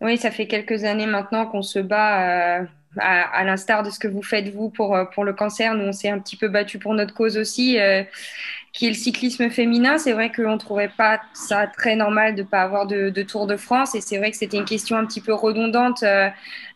Oui, 0.00 0.18
ça 0.18 0.30
fait 0.30 0.46
quelques 0.46 0.84
années 0.84 1.08
maintenant 1.08 1.46
qu'on 1.46 1.62
se 1.62 1.80
bat 1.80 2.64
à, 2.96 3.44
l'instar 3.44 3.82
de 3.82 3.90
ce 3.90 3.98
que 3.98 4.06
vous 4.06 4.22
faites 4.22 4.50
vous 4.50 4.70
pour, 4.70 4.96
pour 5.12 5.24
le 5.24 5.32
cancer. 5.32 5.74
Nous, 5.74 5.86
on 5.86 5.92
s'est 5.92 6.10
un 6.10 6.20
petit 6.20 6.36
peu 6.36 6.46
battu 6.46 6.78
pour 6.78 6.94
notre 6.94 7.12
cause 7.12 7.36
aussi 7.36 7.76
qui 8.72 8.86
est 8.86 8.90
le 8.90 8.94
cyclisme 8.94 9.50
féminin. 9.50 9.98
C'est 9.98 10.12
vrai 10.12 10.30
qu'on 10.30 10.52
ne 10.52 10.58
trouvait 10.58 10.90
pas 10.96 11.20
ça 11.34 11.66
très 11.66 11.96
normal 11.96 12.34
de 12.34 12.42
ne 12.42 12.46
pas 12.46 12.62
avoir 12.62 12.86
de, 12.86 13.10
Tour 13.22 13.46
de 13.46 13.56
France. 13.56 13.94
Et 13.94 14.00
c'est 14.00 14.18
vrai 14.18 14.30
que 14.30 14.36
c'était 14.36 14.56
une 14.56 14.64
question 14.64 14.96
un 14.96 15.04
petit 15.04 15.20
peu 15.20 15.34
redondante 15.34 16.02
euh, 16.02 16.28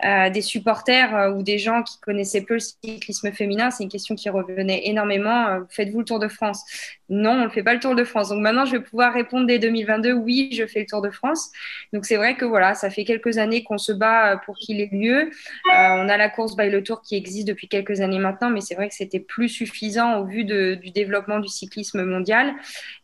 euh, 0.04 0.30
des 0.30 0.42
supporters 0.42 1.14
euh, 1.14 1.32
ou 1.32 1.42
des 1.42 1.58
gens 1.58 1.82
qui 1.82 1.98
connaissaient 2.00 2.42
peu 2.42 2.54
le 2.54 2.60
cyclisme 2.60 3.32
féminin. 3.32 3.70
C'est 3.70 3.84
une 3.84 3.90
question 3.90 4.14
qui 4.14 4.28
revenait 4.28 4.88
énormément. 4.88 5.60
Faites-vous 5.70 6.00
le 6.00 6.04
Tour 6.04 6.18
de 6.18 6.28
France 6.28 6.64
Non, 7.08 7.30
on 7.30 7.44
ne 7.44 7.48
fait 7.48 7.62
pas 7.62 7.74
le 7.74 7.80
Tour 7.80 7.94
de 7.94 8.04
France. 8.04 8.28
Donc 8.28 8.40
maintenant, 8.40 8.64
je 8.64 8.72
vais 8.72 8.82
pouvoir 8.82 9.14
répondre 9.14 9.46
dès 9.46 9.58
2022, 9.58 10.12
oui, 10.12 10.50
je 10.52 10.66
fais 10.66 10.80
le 10.80 10.86
Tour 10.86 11.00
de 11.00 11.10
France. 11.10 11.50
Donc 11.92 12.04
c'est 12.04 12.16
vrai 12.16 12.34
que 12.34 12.44
voilà, 12.44 12.74
ça 12.74 12.90
fait 12.90 13.04
quelques 13.04 13.38
années 13.38 13.62
qu'on 13.62 13.78
se 13.78 13.92
bat 13.92 14.40
pour 14.44 14.56
qu'il 14.56 14.80
ait 14.80 14.90
lieu. 14.92 15.30
on 15.66 16.08
a 16.08 16.16
la 16.16 16.28
course 16.28 16.56
by 16.56 16.68
le 16.68 16.82
Tour 16.82 17.02
qui 17.02 17.16
existe 17.16 17.46
depuis 17.48 17.68
quelques 17.68 18.00
années 18.00 18.18
maintenant, 18.18 18.50
mais 18.50 18.60
c'est 18.60 18.74
vrai 18.74 18.88
que 18.88 18.94
c'était 18.94 19.20
plus 19.20 19.48
suffisant 19.48 20.18
au 20.18 20.24
vu 20.24 20.44
du 20.44 20.90
développement 20.90 21.38
du 21.38 21.48
cyclisme 21.48 21.83
mondial, 21.92 22.54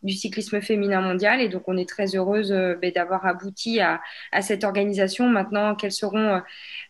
du 0.03 0.15
cyclisme 0.15 0.61
féminin 0.61 1.01
mondial. 1.01 1.41
Et 1.41 1.49
donc, 1.49 1.65
on 1.67 1.77
est 1.77 1.89
très 1.89 2.17
heureuse 2.17 2.53
euh, 2.53 2.75
ben, 2.81 2.91
d'avoir 2.93 3.27
abouti 3.27 3.81
à, 3.81 4.01
cette 4.41 4.65
organisation. 4.65 5.29
Maintenant, 5.29 5.75
quelles 5.75 5.93
seront 5.93 6.19
euh, 6.19 6.41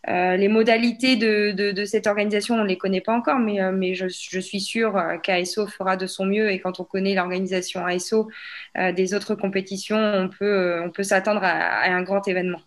euh, 0.08 0.36
les 0.36 0.48
modalités 0.48 1.16
de, 1.16 1.84
cette 1.84 2.06
organisation? 2.06 2.54
On 2.56 2.64
ne 2.64 2.68
les 2.68 2.78
connaît 2.78 3.00
pas 3.00 3.14
encore, 3.14 3.38
mais, 3.38 3.60
mais 3.72 3.94
je, 3.94 4.08
suis 4.08 4.60
sûre 4.60 5.00
qu'ASO 5.22 5.66
fera 5.66 5.96
de 5.96 6.06
son 6.06 6.24
mieux. 6.26 6.50
Et 6.50 6.60
quand 6.60 6.80
on 6.80 6.84
connaît 6.84 7.14
l'organisation 7.14 7.84
ASO 7.84 8.28
des 8.76 9.14
autres 9.14 9.34
compétitions, 9.34 9.98
on 9.98 10.28
peut, 10.28 10.80
on 10.82 10.90
peut 10.90 11.02
s'attendre 11.02 11.42
à 11.42 11.84
un 11.84 12.02
grand 12.02 12.26
événement. 12.28 12.60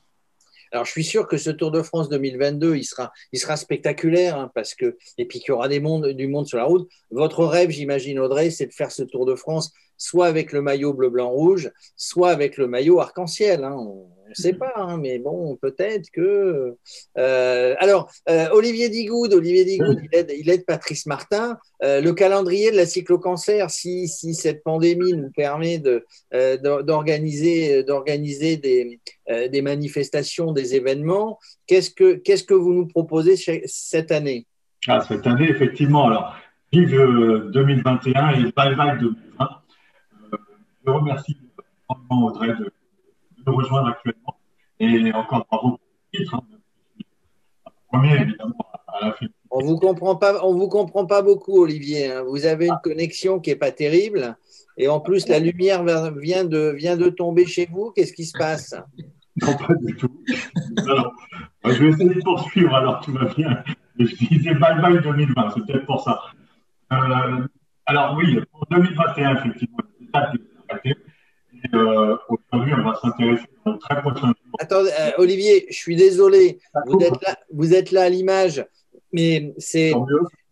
Alors, 0.73 0.85
je 0.85 0.91
suis 0.91 1.03
sûr 1.03 1.27
que 1.27 1.37
ce 1.37 1.51
Tour 1.51 1.69
de 1.69 1.83
France 1.83 2.09
2022, 2.09 2.75
il 2.75 2.83
sera, 2.83 3.13
il 3.31 3.39
sera 3.39 3.57
spectaculaire, 3.57 4.37
hein, 4.37 4.51
parce 4.55 4.73
que, 4.73 4.97
et 5.19 5.25
puis 5.25 5.39
qu'il 5.39 5.49
y 5.49 5.51
aura 5.51 5.67
des 5.67 5.79
mondes, 5.79 6.07
du 6.07 6.27
monde 6.27 6.47
sur 6.47 6.57
la 6.57 6.63
route. 6.63 6.89
Votre 7.11 7.45
rêve, 7.45 7.69
j'imagine, 7.69 8.19
Audrey, 8.19 8.49
c'est 8.49 8.65
de 8.65 8.73
faire 8.73 8.91
ce 8.91 9.03
Tour 9.03 9.27
de 9.27 9.35
France 9.35 9.71
soit 9.97 10.25
avec 10.25 10.51
le 10.51 10.61
maillot 10.61 10.93
bleu, 10.93 11.09
blanc, 11.09 11.29
rouge, 11.29 11.71
soit 11.95 12.31
avec 12.31 12.57
le 12.57 12.67
maillot 12.67 12.99
arc-en-ciel. 12.99 13.63
Hein. 13.63 13.77
Ne 14.37 14.43
sait 14.43 14.53
pas, 14.53 14.73
hein, 14.75 14.97
mais 14.97 15.19
bon, 15.19 15.55
peut-être 15.55 16.09
que. 16.11 16.75
Euh, 17.17 17.75
alors, 17.79 18.09
euh, 18.29 18.47
Olivier 18.51 18.89
Digoud, 18.89 19.33
Olivier 19.33 19.65
Digoud, 19.65 19.99
il 20.11 20.49
aide, 20.49 20.65
Patrice 20.65 21.05
Martin. 21.05 21.57
Euh, 21.83 22.01
le 22.01 22.13
calendrier 22.13 22.71
de 22.71 22.77
la 22.77 22.85
cyclo-cancer, 22.85 23.69
si, 23.69 24.07
si 24.07 24.33
cette 24.33 24.63
pandémie 24.63 25.13
nous 25.13 25.31
permet 25.31 25.81
d'organiser 26.31 27.83
d'organiser 27.83 28.57
des, 28.57 28.99
des 29.49 29.61
manifestations, 29.61 30.51
des 30.51 30.75
événements, 30.75 31.39
qu'est-ce 31.67 31.91
que, 31.91 32.15
qu'est-ce 32.15 32.43
que 32.43 32.53
vous 32.53 32.73
nous 32.73 32.87
proposez 32.87 33.35
cette 33.65 34.11
année? 34.11 34.45
Ah, 34.87 35.01
Cette 35.07 35.25
année, 35.27 35.49
effectivement. 35.49 36.07
Alors, 36.07 36.35
vive 36.71 36.91
2021 37.53 38.29
et 38.31 38.51
bye 38.55 38.75
bye 38.75 38.99
2020. 38.99 39.49
Je 40.85 40.91
remercie 40.91 41.37
Audrey 42.09 42.49
de, 42.49 42.71
rejoindre 43.51 43.89
actuellement. 43.89 44.37
Et 44.79 45.13
encore 45.13 45.45
bravo 45.49 45.69
pour 45.69 45.79
le 46.11 46.17
titre. 46.19 46.35
Hein. 46.35 46.43
Premier, 47.91 48.15
évidemment, 48.21 48.55
à 48.87 49.05
la 49.05 49.13
fin. 49.13 49.25
On 49.51 49.63
vous 49.63 49.77
comprend 49.77 50.15
pas, 50.15 50.43
on 50.43 50.55
vous 50.55 50.67
comprend 50.67 51.05
pas 51.05 51.21
beaucoup, 51.21 51.61
Olivier. 51.61 52.11
Hein. 52.11 52.23
Vous 52.27 52.45
avez 52.45 52.67
une 52.67 52.79
connexion 52.83 53.39
qui 53.39 53.51
est 53.51 53.55
pas 53.55 53.71
terrible, 53.71 54.35
et 54.77 54.87
en 54.87 54.99
plus 54.99 55.27
la 55.27 55.37
lumière 55.37 55.83
vient 56.17 56.43
de 56.43 56.73
vient 56.75 56.97
de 56.97 57.09
tomber 57.09 57.45
chez 57.45 57.67
vous. 57.71 57.91
Qu'est-ce 57.95 58.13
qui 58.13 58.25
se 58.25 58.35
passe? 58.35 58.73
Non, 59.41 59.55
pas 59.57 59.73
du 59.75 59.95
tout. 59.95 60.23
Alors, 60.77 61.11
je 61.65 61.71
vais 61.71 61.89
essayer 61.89 62.15
de 62.15 62.21
poursuivre. 62.21 62.75
Alors, 62.75 63.01
tout 63.01 63.11
va 63.13 63.25
bien. 63.25 63.63
Je 63.99 64.15
disais 64.15 64.55
bye 64.55 64.81
bye 64.81 65.01
2020, 65.01 65.53
c'est 65.53 65.65
peut-être 65.65 65.85
pour 65.85 66.01
ça. 66.01 66.19
Euh, 66.91 67.47
alors 67.85 68.15
oui, 68.17 68.39
pour 68.51 68.65
2021, 68.71 69.35
effectivement, 69.35 69.77
et 70.01 70.17
euh, 70.17 70.21
aujourd'hui, 71.73 72.73
on 72.77 72.83
va 72.83 72.99
s'intéresser 73.01 73.45
dans 73.65 73.77
très 73.77 74.01
prochain 74.01 74.33
Attendez, 74.59 74.91
euh, 74.99 75.11
Olivier, 75.17 75.65
je 75.69 75.75
suis 75.75 75.95
désolé. 75.95 76.59
Vous 76.85 76.99
êtes 76.99 77.21
là, 77.21 77.37
vous 77.51 77.73
êtes 77.73 77.91
là 77.91 78.03
à 78.03 78.09
l'image, 78.09 78.65
mais 79.11 79.53
c'est. 79.57 79.93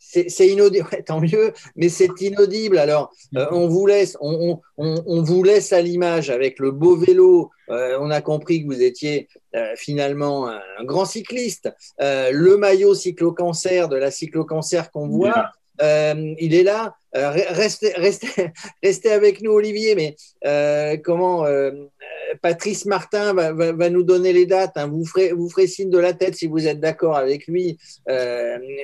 C'est 0.03 0.47
inaudible, 0.47 0.89
tant 1.05 1.21
mieux, 1.21 1.53
mais 1.77 1.87
c'est 1.87 2.19
inaudible. 2.19 2.79
Alors, 2.79 3.13
euh, 3.37 3.45
on 3.51 3.69
vous 3.69 3.85
laisse, 3.85 4.17
on, 4.19 4.59
on, 4.77 5.03
on 5.05 5.21
vous 5.21 5.41
laisse 5.41 5.71
à 5.71 5.81
l'image 5.81 6.29
avec 6.29 6.59
le 6.59 6.71
beau 6.71 6.97
vélo. 6.97 7.49
on 7.69 8.09
a 8.09 8.19
compris 8.19 8.61
que 8.61 8.65
vous 8.65 8.81
étiez 8.81 9.29
finalement 9.77 10.49
un 10.49 10.83
grand 10.83 11.05
cycliste. 11.05 11.71
le 11.99 12.57
maillot 12.57 12.93
cyclo-cancer 12.93 13.87
de 13.87 13.95
la 13.95 14.11
cyclo-cancer 14.11 14.91
qu'on 14.91 15.07
voit, 15.07 15.51
euh, 15.81 16.35
il 16.39 16.53
est 16.53 16.63
là. 16.63 16.95
Euh, 17.15 17.31
restez, 18.81 19.11
avec 19.11 19.41
nous, 19.41 19.51
Olivier. 19.51 19.95
Mais 19.95 20.15
euh, 20.45 20.97
comment 21.03 21.45
Patrice 22.41 22.85
Martin 22.85 23.33
va, 23.33 23.89
nous 23.89 24.03
donner 24.03 24.33
les 24.33 24.45
dates. 24.45 24.77
Hein. 24.77 24.87
Vous, 24.87 25.05
ferez, 25.05 25.67
signe 25.67 25.89
de 25.89 25.97
la 25.97 26.13
tête 26.13 26.35
si 26.35 26.47
vous 26.47 26.67
êtes 26.67 26.79
d'accord 26.79 27.17
avec 27.17 27.47
lui, 27.47 27.77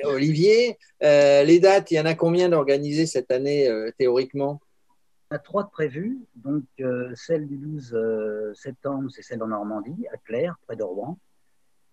Olivier. 0.04 0.78
les 1.00 1.60
dates, 1.60 1.90
il 1.90 1.94
y 1.94 2.00
en 2.00 2.06
a 2.06 2.14
combien 2.14 2.48
d'organisées 2.48 3.06
cette 3.06 3.30
année 3.30 3.68
théoriquement? 3.98 4.60
Il 5.30 5.34
y 5.34 5.36
a 5.36 5.40
trois 5.40 5.62
de 5.62 5.70
prévues. 5.70 6.18
Donc, 6.36 6.64
celle 7.14 7.46
du 7.46 7.56
12 7.56 8.54
septembre, 8.54 9.10
c'est 9.14 9.22
celle 9.22 9.42
en 9.42 9.48
Normandie, 9.48 10.06
à 10.12 10.16
Claire, 10.18 10.56
près 10.66 10.76
de 10.76 10.82
Rouen. 10.82 11.18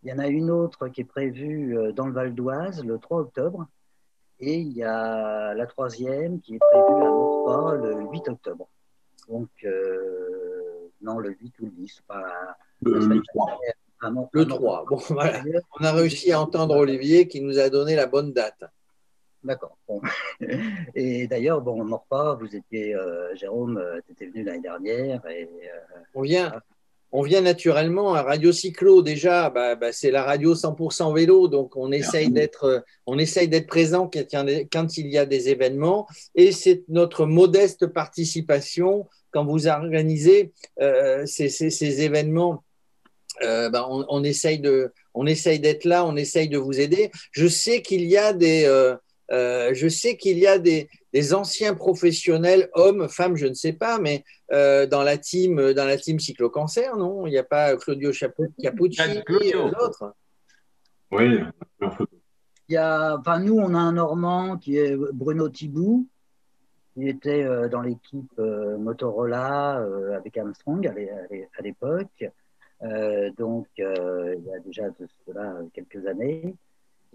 Il 0.04 0.10
y 0.10 0.14
en 0.14 0.20
a 0.20 0.28
une 0.28 0.52
autre 0.52 0.88
qui 0.90 1.02
est 1.02 1.06
prévue 1.06 1.76
dans 1.96 2.06
le 2.06 2.14
Val 2.14 2.36
d'Oise 2.36 2.84
le 2.84 3.00
3 3.00 3.22
octobre. 3.22 3.66
Et 4.40 4.56
il 4.56 4.74
y 4.74 4.84
a 4.84 5.54
la 5.54 5.66
troisième 5.66 6.42
qui 6.42 6.56
est 6.56 6.60
prévue 6.60 6.84
à 6.84 7.10
Maurepas 7.10 7.76
le 7.76 8.12
8 8.12 8.30
octobre. 8.30 8.68
Donc, 9.30 9.50
euh, 9.64 10.90
non, 11.02 11.20
le 11.20 11.30
8 11.30 11.54
ou 11.62 11.66
le 11.66 11.72
10, 11.72 12.04
pas. 12.08 12.58
Le, 12.82 13.22
3. 13.30 13.60
le 14.32 14.46
3. 14.46 14.86
Bon, 14.90 14.98
voilà. 15.10 15.42
On 15.80 15.84
a 15.84 15.92
réussi 15.94 16.32
à 16.32 16.42
entendre 16.42 16.76
Olivier 16.76 17.28
qui 17.28 17.42
nous 17.42 17.60
a 17.60 17.70
donné 17.70 17.96
la 17.96 18.08
bonne 18.08 18.34
date. 18.34 18.64
D'accord. 19.44 19.78
Bon. 19.88 20.02
Et 20.96 21.28
d'ailleurs, 21.28 21.62
bon, 21.62 21.86
vous 21.86 22.56
étiez, 22.56 22.96
euh, 22.96 23.34
Jérôme, 23.36 23.78
euh, 23.78 24.00
tu 24.06 24.12
étais 24.12 24.26
venu 24.26 24.44
l'année 24.44 24.62
dernière. 24.62 25.26
Et, 25.28 25.50
on 26.14 26.22
vient 26.22 26.52
on 27.18 27.22
vient 27.22 27.40
naturellement 27.40 28.14
à 28.14 28.24
Radio 28.24 28.52
Cyclo 28.52 29.02
déjà, 29.02 29.50
bah, 29.50 29.76
bah, 29.76 29.94
c'est 29.94 30.12
la 30.12 30.24
radio 30.24 30.54
100% 30.54 31.16
vélo, 31.16 31.48
donc 31.48 31.78
on 31.78 31.94
essaye 31.94 32.30
d'être, 32.30 32.84
on 33.06 33.18
essaye 33.18 33.48
d'être 33.48 33.68
présent 33.68 34.12
quand 34.12 34.98
il 34.98 35.08
y 35.08 35.18
a 35.18 35.26
des 35.26 35.48
événements, 35.48 36.08
et 36.36 36.52
c'est 36.52 36.84
notre 36.90 37.26
modeste 37.26 37.88
participation 37.88 39.08
quand 39.32 39.46
vous 39.46 39.68
organisez 39.68 40.52
euh, 40.82 41.26
ces, 41.26 42.04
événements. 42.04 42.66
Euh, 43.44 43.70
bah, 43.70 43.88
on, 43.90 44.24
essaye 44.26 44.60
de, 44.60 44.92
on 45.14 45.26
essaye 45.26 45.62
d'être 45.62 45.86
là, 45.86 46.06
on 46.06 46.18
essaye 46.18 46.50
de 46.50 46.58
vous 46.58 46.82
aider. 46.82 47.12
Je 47.32 47.48
sais 47.48 47.82
qu'il 47.82 48.04
y 48.04 48.18
a 48.18 48.34
des, 48.34 48.66
euh, 48.66 48.96
je 49.30 49.88
sais 49.90 50.18
qu'il 50.18 50.38
y 50.38 50.48
a 50.48 50.60
des, 50.60 50.90
des 51.16 51.34
anciens 51.34 51.74
professionnels, 51.76 52.70
hommes, 52.74 53.08
femmes, 53.08 53.38
je 53.38 53.48
ne 53.48 53.54
sais 53.54 53.72
pas, 53.72 54.00
mais 54.00 54.26
euh, 54.52 54.86
dans 54.86 55.02
la 55.02 55.18
team, 55.18 55.72
dans 55.72 55.86
la 55.86 55.96
team 55.96 56.20
cyclo-cancer, 56.20 56.98
non? 56.98 57.26
Il 57.26 57.30
n'y 57.30 57.38
a 57.38 57.44
pas 57.46 57.78
Claudio 57.78 58.12
Capucci 58.62 59.02
et 59.42 59.54
l'autre 59.54 60.14
Oui. 61.10 61.40
Il 62.68 62.74
y 62.74 62.76
a, 62.76 63.16
enfin, 63.18 63.40
nous, 63.40 63.58
on 63.58 63.74
a 63.76 63.78
un 63.78 63.94
Normand 63.94 64.58
qui 64.58 64.78
est 64.78 64.94
Bruno 65.14 65.48
Thibou, 65.48 66.06
qui 66.94 67.08
était 67.08 67.46
euh, 67.46 67.70
dans 67.70 67.82
l'équipe 67.82 68.34
euh, 68.38 68.78
Motorola 68.78 69.82
avec 70.18 70.38
Armstrong 70.38 70.86
à 70.86 71.62
l'époque. 71.62 72.26
donc, 73.38 73.68
il 73.78 74.44
y 74.46 74.54
a 74.54 74.60
déjà 74.66 74.90
de 74.90 75.08
cela 75.26 75.60
quelques 75.74 76.06
années. 76.08 76.54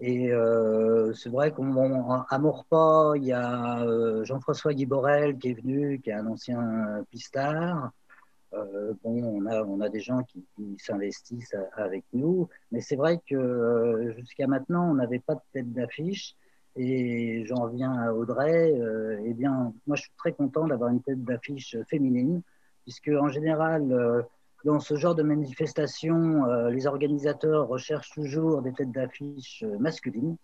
Et 0.03 0.31
euh, 0.31 1.13
c'est 1.13 1.29
vrai 1.29 1.51
qu'à 1.53 2.37
Maurepas, 2.39 3.13
il 3.17 3.25
y 3.25 3.33
a 3.33 3.83
euh, 3.83 4.25
Jean-François 4.25 4.73
Guiborel 4.73 5.37
qui 5.37 5.49
est 5.49 5.53
venu, 5.53 5.99
qui 5.99 6.09
est 6.09 6.13
un 6.13 6.25
ancien 6.25 7.05
pistard. 7.11 7.91
Euh, 8.53 8.93
bon, 9.03 9.23
on 9.23 9.45
a, 9.45 9.63
on 9.63 9.79
a 9.79 9.89
des 9.89 9.99
gens 9.99 10.23
qui, 10.23 10.43
s'investissent 10.79 11.55
avec 11.73 12.03
nous, 12.13 12.49
mais 12.71 12.81
c'est 12.81 12.95
vrai 12.95 13.21
que 13.29 14.13
jusqu'à 14.17 14.47
maintenant, 14.47 14.89
on 14.89 14.95
n'avait 14.95 15.19
pas 15.19 15.35
de 15.35 15.41
tête 15.53 15.71
d'affiche. 15.71 16.35
Et 16.75 17.45
j'en 17.45 17.67
viens 17.67 17.93
à 17.93 18.11
Audrey. 18.11 18.73
eh 19.23 19.33
bien, 19.35 19.73
moi, 19.85 19.95
je 19.95 20.03
suis 20.03 20.11
très 20.17 20.33
content 20.33 20.65
d'avoir 20.67 20.89
une 20.89 21.01
tête 21.03 21.23
d'affiche 21.23 21.77
féminine, 21.89 22.41
puisque 22.85 23.09
en 23.09 23.29
général, 23.29 24.25
dans 24.63 24.79
ce 24.79 24.95
genre 24.95 25.15
de 25.15 25.23
manifestation, 25.23 26.45
euh, 26.45 26.69
les 26.69 26.87
organisateurs 26.87 27.67
recherchent 27.67 28.11
toujours 28.11 28.61
des 28.61 28.73
têtes 28.73 28.91
d'affiche 28.91 29.63
euh, 29.63 29.77
masculines 29.79 30.37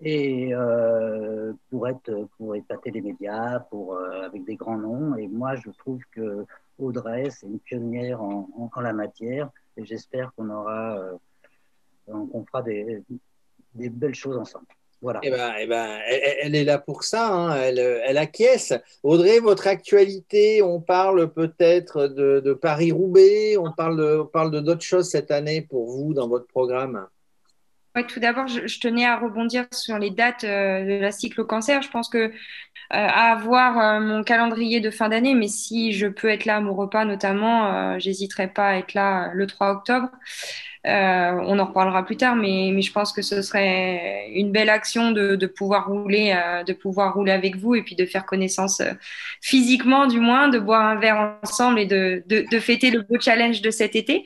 et 0.00 0.54
euh, 0.54 1.54
pour 1.70 1.88
être 1.88 2.28
pour 2.36 2.54
épater 2.54 2.90
les 2.90 3.00
médias, 3.00 3.60
pour 3.60 3.98
avec 3.98 4.44
des 4.44 4.56
grands 4.56 4.76
noms. 4.76 5.16
Et 5.16 5.26
moi, 5.26 5.56
je 5.56 5.70
trouve 5.70 6.00
que 6.12 6.44
Audrey, 6.78 7.30
c'est 7.30 7.46
une 7.46 7.58
pionnière 7.60 8.22
en, 8.22 8.70
en, 8.74 8.80
la 8.80 8.92
matière, 8.92 9.48
et 9.78 9.86
j'espère 9.86 10.34
qu'on 10.34 10.50
aura, 10.50 11.00
qu'on 12.06 12.44
fera 12.44 12.62
des, 12.62 13.02
des 13.74 13.88
belles 13.88 14.14
choses 14.14 14.36
ensemble. 14.36 14.66
Voilà. 15.02 15.20
Eh 15.22 15.30
ben, 15.30 15.52
eh 15.60 15.66
ben, 15.66 15.98
elle, 16.42 16.54
est 16.54 16.64
là 16.64 16.78
pour 16.78 17.04
ça, 17.04 17.28
hein. 17.28 17.56
elle, 17.56 17.78
elle, 17.78 18.16
acquiesce. 18.16 18.72
Audrey, 19.02 19.40
votre 19.40 19.66
actualité, 19.66 20.62
on 20.62 20.80
parle 20.80 21.32
peut-être 21.32 22.06
de, 22.06 22.52
Paris-Roubaix, 22.54 23.56
on 23.56 23.72
parle 23.72 23.98
de, 23.98 24.22
parle 24.22 24.50
de 24.50 24.60
d'autres 24.60 24.82
choses 24.82 25.10
cette 25.10 25.30
année 25.30 25.60
pour 25.60 25.90
vous 25.90 26.14
dans 26.14 26.28
votre 26.28 26.46
programme? 26.46 27.06
Tout 28.02 28.20
d'abord, 28.20 28.46
je, 28.46 28.78
tenais 28.78 29.06
à 29.06 29.16
rebondir 29.16 29.64
sur 29.72 29.98
les 29.98 30.10
dates 30.10 30.44
euh, 30.44 30.84
de 30.84 31.00
la 31.00 31.10
cyclo-cancer. 31.10 31.80
Je 31.80 31.88
pense 31.88 32.10
que 32.10 32.18
euh, 32.18 32.30
à 32.90 33.32
avoir 33.32 33.78
euh, 33.78 34.00
mon 34.00 34.22
calendrier 34.22 34.80
de 34.80 34.90
fin 34.90 35.08
d'année, 35.08 35.34
mais 35.34 35.48
si 35.48 35.92
je 35.92 36.06
peux 36.06 36.28
être 36.28 36.44
là 36.44 36.56
à 36.56 36.60
mon 36.60 36.74
repas 36.74 37.06
notamment, 37.06 37.98
j'hésiterai 37.98 38.48
pas 38.48 38.68
à 38.68 38.76
être 38.76 38.92
là 38.94 39.30
le 39.32 39.46
3 39.46 39.70
octobre. 39.70 40.10
On 40.84 41.58
en 41.58 41.64
reparlera 41.64 42.04
plus 42.04 42.16
tard, 42.16 42.36
mais, 42.36 42.80
je 42.80 42.92
pense 42.92 43.12
que 43.12 43.22
ce 43.22 43.42
serait 43.42 44.28
une 44.34 44.52
belle 44.52 44.70
action 44.70 45.10
de, 45.10 45.46
pouvoir 45.46 45.88
rouler, 45.88 46.38
de 46.64 46.72
pouvoir 46.72 47.14
rouler 47.14 47.32
avec 47.32 47.56
vous 47.56 47.74
et 47.74 47.82
puis 47.82 47.96
de 47.96 48.06
faire 48.06 48.24
connaissance 48.24 48.82
physiquement, 49.40 50.06
du 50.06 50.20
moins, 50.20 50.48
de 50.48 50.60
boire 50.60 50.84
un 50.86 50.96
verre 50.96 51.38
ensemble 51.42 51.80
et 51.80 51.86
de 51.86 52.58
fêter 52.60 52.90
le 52.90 53.02
beau 53.02 53.18
challenge 53.18 53.62
de 53.62 53.70
cet 53.70 53.96
été. 53.96 54.24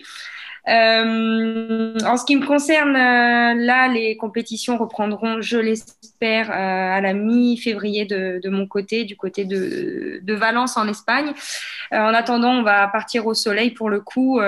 Euh, 0.68 1.94
en 2.05 2.16
ce 2.16 2.25
qui 2.25 2.37
me 2.37 2.46
concerne, 2.46 2.94
euh, 2.94 3.55
là, 3.55 3.88
les 3.88 4.16
compétitions 4.16 4.77
reprendront, 4.77 5.40
je 5.40 5.57
l'espère, 5.57 6.51
euh, 6.51 6.55
à 6.55 7.01
la 7.01 7.14
mi-février 7.14 8.05
de, 8.05 8.49
mon 8.51 8.66
côté, 8.66 9.05
du 9.05 9.16
côté 9.16 9.44
de, 9.44 10.20
Valence 10.35 10.77
en 10.79 10.88
Espagne. 10.88 11.33
en 11.92 12.14
attendant, 12.14 12.53
on 12.53 12.62
va 12.62 12.88
partir 12.88 13.27
au 13.27 13.35
soleil 13.35 13.73
pour 13.73 13.90
le 13.90 14.01
coup 14.01 14.40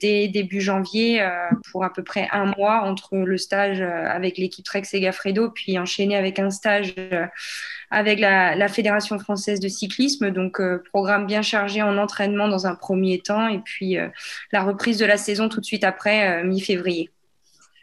dès 0.00 0.28
début 0.28 0.60
janvier 0.60 1.26
pour 1.70 1.82
à 1.82 1.90
peu 1.90 2.02
près 2.02 2.28
un 2.30 2.52
mois 2.58 2.82
entre 2.82 3.16
le 3.16 3.38
stage 3.38 3.80
avec 3.80 4.36
l'équipe 4.36 4.64
Trek 4.66 4.84
Segafredo, 4.84 5.48
puis 5.50 5.78
enchaîner 5.78 6.16
avec 6.16 6.38
un 6.38 6.50
stage 6.50 6.94
avec 7.90 8.20
la, 8.20 8.68
Fédération 8.68 9.18
française 9.18 9.60
de 9.60 9.68
cyclisme. 9.68 10.30
Donc, 10.30 10.60
programme 10.90 11.26
bien 11.26 11.40
chargé 11.40 11.80
en 11.80 11.96
entraînement 11.96 12.48
dans 12.48 12.66
un 12.66 12.74
premier 12.74 13.18
temps 13.20 13.48
et 13.48 13.60
puis 13.60 13.96
la 14.52 14.62
reprise 14.62 14.98
de 14.98 15.06
la 15.06 15.16
saison 15.16 15.33
tout 15.48 15.60
de 15.60 15.64
suite 15.64 15.84
après, 15.84 16.42
euh, 16.42 16.44
mi-février. 16.44 17.10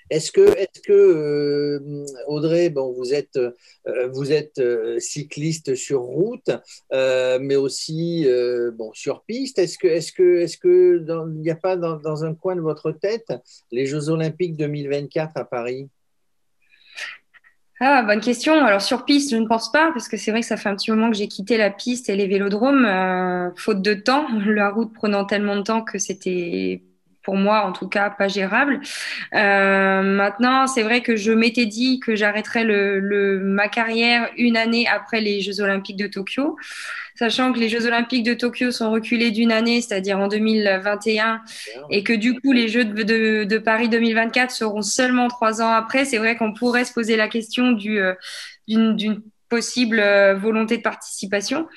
Est-ce 0.09 0.33
que, 0.33 0.41
est 0.57 0.81
que 0.85 0.91
euh, 0.91 2.05
Audrey, 2.27 2.69
bon, 2.69 2.91
vous 2.91 3.13
êtes, 3.13 3.37
euh, 3.37 4.09
vous 4.11 4.33
êtes 4.33 4.61
cycliste 4.99 5.75
sur 5.75 6.01
route, 6.01 6.51
mais 6.91 7.55
aussi 7.55 8.27
bon, 8.73 8.91
sur 8.93 9.23
piste? 9.23 9.57
Est-ce 9.57 9.77
que, 9.77 9.87
est-ce 9.87 10.11
que, 10.11 10.39
est-ce 10.39 10.57
que 10.57 11.05
il 11.33 11.41
n'y 11.41 11.49
a 11.49 11.55
pas 11.55 11.77
dans, 11.77 11.95
dans, 11.95 12.25
un 12.25 12.35
coin 12.35 12.57
de 12.57 12.61
votre 12.61 12.91
tête 12.91 13.31
les 13.71 13.85
Jeux 13.85 14.09
Olympiques 14.09 14.57
2024 14.57 15.37
à 15.37 15.45
Paris? 15.45 15.87
Ah, 17.79 18.03
bonne 18.03 18.19
question. 18.19 18.53
Alors 18.63 18.81
sur 18.81 19.05
piste, 19.05 19.31
je 19.31 19.37
ne 19.37 19.47
pense 19.47 19.71
pas, 19.71 19.91
parce 19.93 20.09
que 20.09 20.17
c'est 20.17 20.29
vrai 20.31 20.41
que 20.41 20.45
ça 20.45 20.57
fait 20.57 20.69
un 20.69 20.75
petit 20.75 20.91
moment 20.91 21.09
que 21.09 21.15
j'ai 21.15 21.29
quitté 21.29 21.55
la 21.55 21.71
piste 21.71 22.09
et 22.09 22.17
les 22.17 22.27
vélodromes, 22.27 22.85
faute 23.55 23.81
de 23.81 23.93
temps, 23.93 24.27
la 24.45 24.69
route 24.69 24.93
prenant 24.93 25.23
tellement 25.23 25.55
de 25.55 25.63
temps 25.63 25.81
que 25.81 25.97
c'était 25.97 26.83
pour 27.23 27.35
moi 27.35 27.65
en 27.65 27.71
tout 27.71 27.87
cas 27.87 28.09
pas 28.09 28.27
gérable. 28.27 28.81
Euh, 29.33 30.01
maintenant, 30.01 30.67
c'est 30.67 30.83
vrai 30.83 31.01
que 31.01 31.15
je 31.15 31.31
m'étais 31.31 31.65
dit 31.65 31.99
que 31.99 32.15
j'arrêterais 32.15 32.63
le, 32.63 32.99
le, 32.99 33.39
ma 33.39 33.67
carrière 33.67 34.29
une 34.37 34.57
année 34.57 34.87
après 34.87 35.21
les 35.21 35.41
Jeux 35.41 35.61
Olympiques 35.61 35.97
de 35.97 36.07
Tokyo, 36.07 36.57
sachant 37.15 37.53
que 37.53 37.59
les 37.59 37.69
Jeux 37.69 37.85
Olympiques 37.85 38.23
de 38.23 38.33
Tokyo 38.33 38.71
sont 38.71 38.91
reculés 38.91 39.31
d'une 39.31 39.51
année, 39.51 39.81
c'est-à-dire 39.81 40.19
en 40.19 40.27
2021, 40.27 41.41
et 41.89 42.03
que 42.03 42.13
du 42.13 42.39
coup 42.39 42.51
les 42.51 42.67
Jeux 42.67 42.85
de, 42.85 43.03
de, 43.03 43.43
de, 43.43 43.57
Paris 43.57 43.89
2024 43.89 44.51
seront 44.51 44.81
seulement 44.81 45.27
trois 45.27 45.61
ans 45.61 45.71
après. 45.71 46.05
C'est 46.05 46.17
vrai 46.17 46.35
qu'on 46.35 46.53
pourrait 46.53 46.85
se 46.85 46.93
poser 46.93 47.15
la 47.15 47.27
question 47.27 47.71
du 47.71 47.99
euh, 47.99 48.13
d'une 48.67 49.21
possible 49.51 49.99
euh, 49.99 50.33
volonté 50.33 50.77
de 50.77 50.81
participation. 50.81 51.67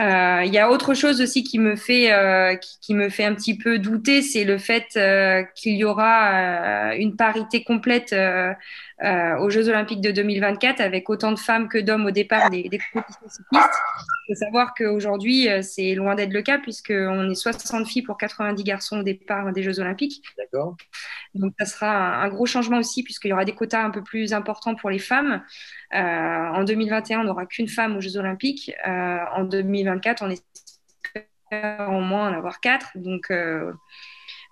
Euh, 0.00 0.42
il 0.44 0.52
y 0.52 0.58
a 0.58 0.70
autre 0.70 0.94
chose 0.94 1.20
aussi 1.20 1.44
qui 1.44 1.58
me 1.58 1.76
fait 1.76 2.12
euh, 2.12 2.56
qui, 2.56 2.94
me 2.94 3.08
fait 3.08 3.24
un 3.24 3.34
petit 3.34 3.56
peu 3.56 3.78
douter, 3.78 4.22
c'est 4.22 4.44
le 4.44 4.58
fait 4.58 4.88
qu'il 5.54 5.76
y 5.76 5.84
aura 5.84 6.94
une 6.96 7.16
parité 7.16 7.62
complète 7.62 8.12
aux 8.12 9.50
Jeux 9.50 9.68
Olympiques 9.68 10.00
de 10.00 10.10
2024 10.10 10.80
avec 10.80 11.08
autant 11.10 11.32
de 11.32 11.38
femmes 11.38 11.68
que 11.68 11.78
d'hommes 11.78 12.06
au 12.06 12.10
départ 12.10 12.50
des, 12.50 12.68
des 12.68 12.80
compétitions 12.92 13.28
cyclistes. 13.28 13.80
Il 14.26 14.34
faut 14.34 14.40
savoir 14.40 14.74
qu'aujourd'hui 14.74 15.48
c'est 15.62 15.94
loin 15.94 16.14
d'être 16.14 16.32
le 16.32 16.42
cas 16.42 16.58
puisqu'on 16.58 17.30
est 17.30 17.34
60 17.34 17.86
filles 17.86 18.02
pour 18.02 18.16
90 18.16 18.64
garçons 18.64 19.00
au 19.00 19.02
départ 19.02 19.52
des 19.52 19.62
Jeux 19.62 19.80
Olympiques. 19.80 20.22
D'accord. 20.38 20.76
Donc 21.34 21.52
ça 21.58 21.66
sera 21.66 22.22
un, 22.22 22.28
gros 22.28 22.46
changement 22.46 22.78
aussi 22.78 23.02
puisqu'il 23.02 23.28
y 23.28 23.32
aura 23.32 23.44
des 23.44 23.54
quotas 23.54 23.82
un 23.82 23.90
peu 23.90 24.02
plus 24.02 24.32
importants 24.32 24.74
pour 24.74 24.90
les 24.90 24.98
femmes. 24.98 25.42
en 25.92 26.64
2021 26.64 27.20
on 27.20 27.24
n'aura 27.24 27.46
qu'une 27.46 27.68
femme 27.68 27.96
aux 27.96 28.00
Jeux 28.00 28.16
Olympiques. 28.16 28.72
Euh, 28.86 29.18
en 29.34 29.44
2024, 29.84 30.22
on 30.22 30.30
espère 30.30 31.88
au 31.90 32.00
moins 32.00 32.30
en 32.30 32.34
avoir 32.34 32.60
quatre. 32.60 32.90
Donc 32.96 33.32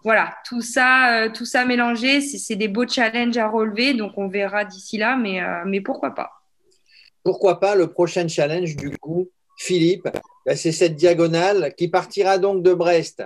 voilà, 0.05 0.35
tout 0.47 0.63
ça, 0.63 1.29
tout 1.35 1.45
ça 1.45 1.65
mélangé, 1.65 2.21
c'est 2.21 2.57
des 2.57 2.69
beaux 2.69 2.87
challenges 2.87 3.37
à 3.37 3.49
relever. 3.49 3.95
Donc 3.95 4.13
on 4.17 4.29
verra 4.29 4.65
d'ici 4.65 4.99
là, 4.99 5.17
mais, 5.17 5.41
mais 5.67 5.81
pourquoi 5.81 6.15
pas 6.15 6.31
Pourquoi 7.25 7.61
pas 7.61 7.75
le 7.75 7.89
prochain 7.89 8.29
challenge 8.29 8.77
du 8.77 8.97
coup, 8.99 9.29
Philippe? 9.57 10.09
Ben, 10.47 10.57
C'est 10.57 10.73
cette 10.73 10.97
diagonale 10.97 11.75
qui 11.77 11.89
partira 11.89 12.39
donc 12.39 12.63
de 12.63 12.75
Brest 12.75 13.23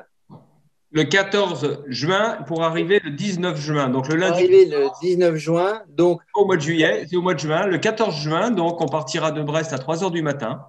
le 0.96 1.04
14 1.04 1.82
juin 1.88 2.38
pour 2.46 2.64
arriver 2.64 3.00
le 3.04 3.10
19 3.10 3.60
juin. 3.60 3.88
Donc 3.88 4.08
le 4.08 4.16
lundi. 4.16 4.32
Arriver 4.32 4.64
le 4.64 4.86
19 5.02 5.36
juin, 5.36 5.82
donc. 5.88 6.22
Au 6.34 6.46
mois 6.46 6.56
de 6.56 6.62
juillet, 6.62 7.06
c'est 7.08 7.16
au 7.16 7.22
mois 7.22 7.34
de 7.34 7.38
juin. 7.38 7.66
Le 7.66 7.76
14 7.76 8.14
juin, 8.14 8.50
donc 8.50 8.80
on 8.80 8.86
partira 8.86 9.30
de 9.30 9.42
Brest 9.42 9.72
à 9.74 9.78
3 9.78 10.04
heures 10.04 10.10
du 10.10 10.22
matin. 10.22 10.64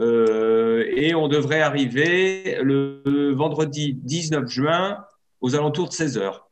Euh, 0.00 0.84
et 0.96 1.14
on 1.14 1.28
devrait 1.28 1.60
arriver 1.60 2.58
le 2.62 3.32
vendredi 3.34 3.94
19 3.94 4.48
juin 4.48 5.04
aux 5.40 5.54
alentours 5.54 5.88
de 5.88 5.92
16 5.92 6.18
heures. 6.18 6.48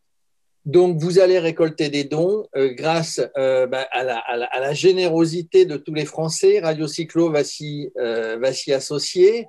Donc, 0.66 0.98
vous 0.98 1.18
allez 1.18 1.38
récolter 1.38 1.88
des 1.88 2.04
dons 2.04 2.46
euh, 2.54 2.74
grâce 2.74 3.18
euh, 3.38 3.66
bah, 3.66 3.88
à, 3.92 4.04
la, 4.04 4.72
générosité 4.74 5.64
de 5.64 5.78
tous 5.78 5.94
les 5.94 6.04
Français. 6.04 6.60
Radio 6.60 6.86
Cyclo 6.86 7.30
va 7.30 7.44
s'y 7.44 7.90
associer 8.72 9.46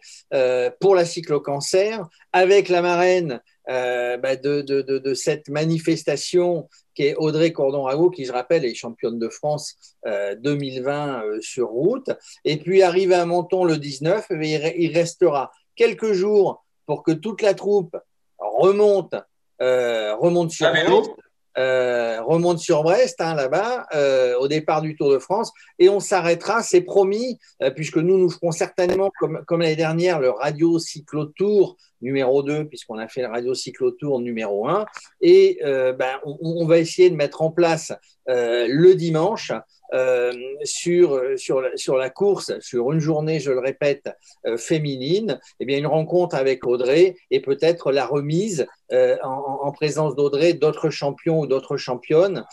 pour 0.80 0.96
la 0.96 1.06
cyclo-cancer 1.06 2.08
avec 2.32 2.70
la 2.70 2.82
marraine 2.82 3.42
bah, 3.68 4.36
de, 4.38 5.14
cette 5.14 5.50
manifestation 5.50 6.70
qui 6.94 7.04
est 7.04 7.16
Audrey 7.16 7.52
Cordon-Rago, 7.52 8.10
qui, 8.10 8.26
je 8.26 8.32
rappelle, 8.32 8.66
est 8.66 8.74
championne 8.74 9.20
de 9.20 9.30
France 9.30 9.98
2020 10.06 11.42
sur 11.42 11.70
route. 11.70 12.10
Et 12.46 12.58
puis, 12.58 12.84
arrivé 12.84 13.16
à 13.16 13.26
Menton 13.26 13.64
le 13.64 13.78
19, 13.78 14.28
eh 14.32 14.84
il 14.84 14.94
restera 14.94 15.52
quelques 15.76 16.14
jours 16.14 16.66
pour 16.86 17.04
que 17.04 17.12
toute 17.12 17.42
la 17.42 17.54
troupe 17.54 17.98
remonte 18.38 19.16
euh, 19.62 20.16
remonte 20.16 20.52
sur 20.52 20.72
Brest, 20.72 21.12
euh, 21.58 22.22
remonte 22.24 22.58
sur 22.58 22.82
Brest, 22.82 23.22
hein, 23.22 23.36
là-bas, 23.36 23.86
euh, 23.94 24.36
au 24.40 24.48
départ 24.48 24.82
du 24.82 24.96
Tour 24.96 25.12
de 25.12 25.20
France, 25.20 25.52
et 25.78 25.88
on 25.88 26.00
s'arrêtera, 26.00 26.64
c'est 26.64 26.82
promis, 26.82 27.38
puisque 27.76 27.98
nous 27.98 28.18
nous 28.18 28.30
ferons 28.30 28.52
certainement, 28.52 29.12
comme, 29.20 29.44
comme 29.46 29.62
l'année 29.62 29.76
dernière, 29.76 30.20
le 30.20 30.32
Radio 30.32 30.80
Cyclo 30.80 31.26
Tour 31.26 31.78
numéro 32.02 32.44
2, 32.44 32.66
puisqu'on 32.66 32.98
a 32.98 33.08
fait 33.08 33.22
le 33.22 33.28
Radio 33.28 33.54
Cyclo 33.54 33.92
Tour 33.92 34.20
numéro 34.20 34.68
1, 34.68 34.86
et 35.22 35.60
ben, 35.62 36.20
on, 36.24 36.66
va 36.66 36.80
essayer 36.80 37.10
de 37.10 37.16
mettre 37.16 37.42
en 37.42 37.52
place 37.52 37.94
le 38.28 38.94
dimanche 38.94 39.52
euh, 39.94 40.32
sur, 40.64 41.22
sur, 41.36 41.64
sur 41.76 41.98
la 41.98 42.10
course, 42.10 42.58
sur 42.62 42.94
une 42.94 43.00
journée, 43.00 43.42
je 43.42 43.52
le 43.52 43.60
répète, 43.60 44.10
euh, 44.46 44.56
féminine, 44.58 45.40
eh 45.60 45.66
bien, 45.66 45.78
une 45.78 45.88
rencontre 45.88 46.36
avec 46.36 46.66
Audrey 46.66 47.16
et 47.30 47.42
peut-être 47.42 47.92
la 47.92 48.06
remise 48.06 48.68
euh, 48.94 49.18
en, 49.22 49.60
en, 49.64 49.72
présence 49.74 50.16
d'Audrey 50.16 50.54
d'autres 50.54 50.90
champions 50.90 51.42
ou 51.42 51.48
d'autres 51.48 51.76
championnes. 51.76 52.46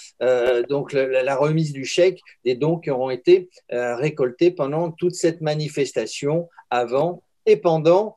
donc, 0.69 0.93
la, 0.93 1.23
la, 1.23 1.37
remise 1.37 1.73
du 1.73 1.85
chèque 1.85 2.21
des 2.45 2.57
dons 2.57 2.79
qui 2.79 2.91
auront 2.91 3.11
été 3.11 3.49
récoltés 3.71 4.51
pendant 4.51 4.91
toute 4.91 5.15
cette 5.15 5.41
manifestation 5.41 6.49
avant 6.71 7.23
et 7.49 7.57
pendant, 7.57 8.15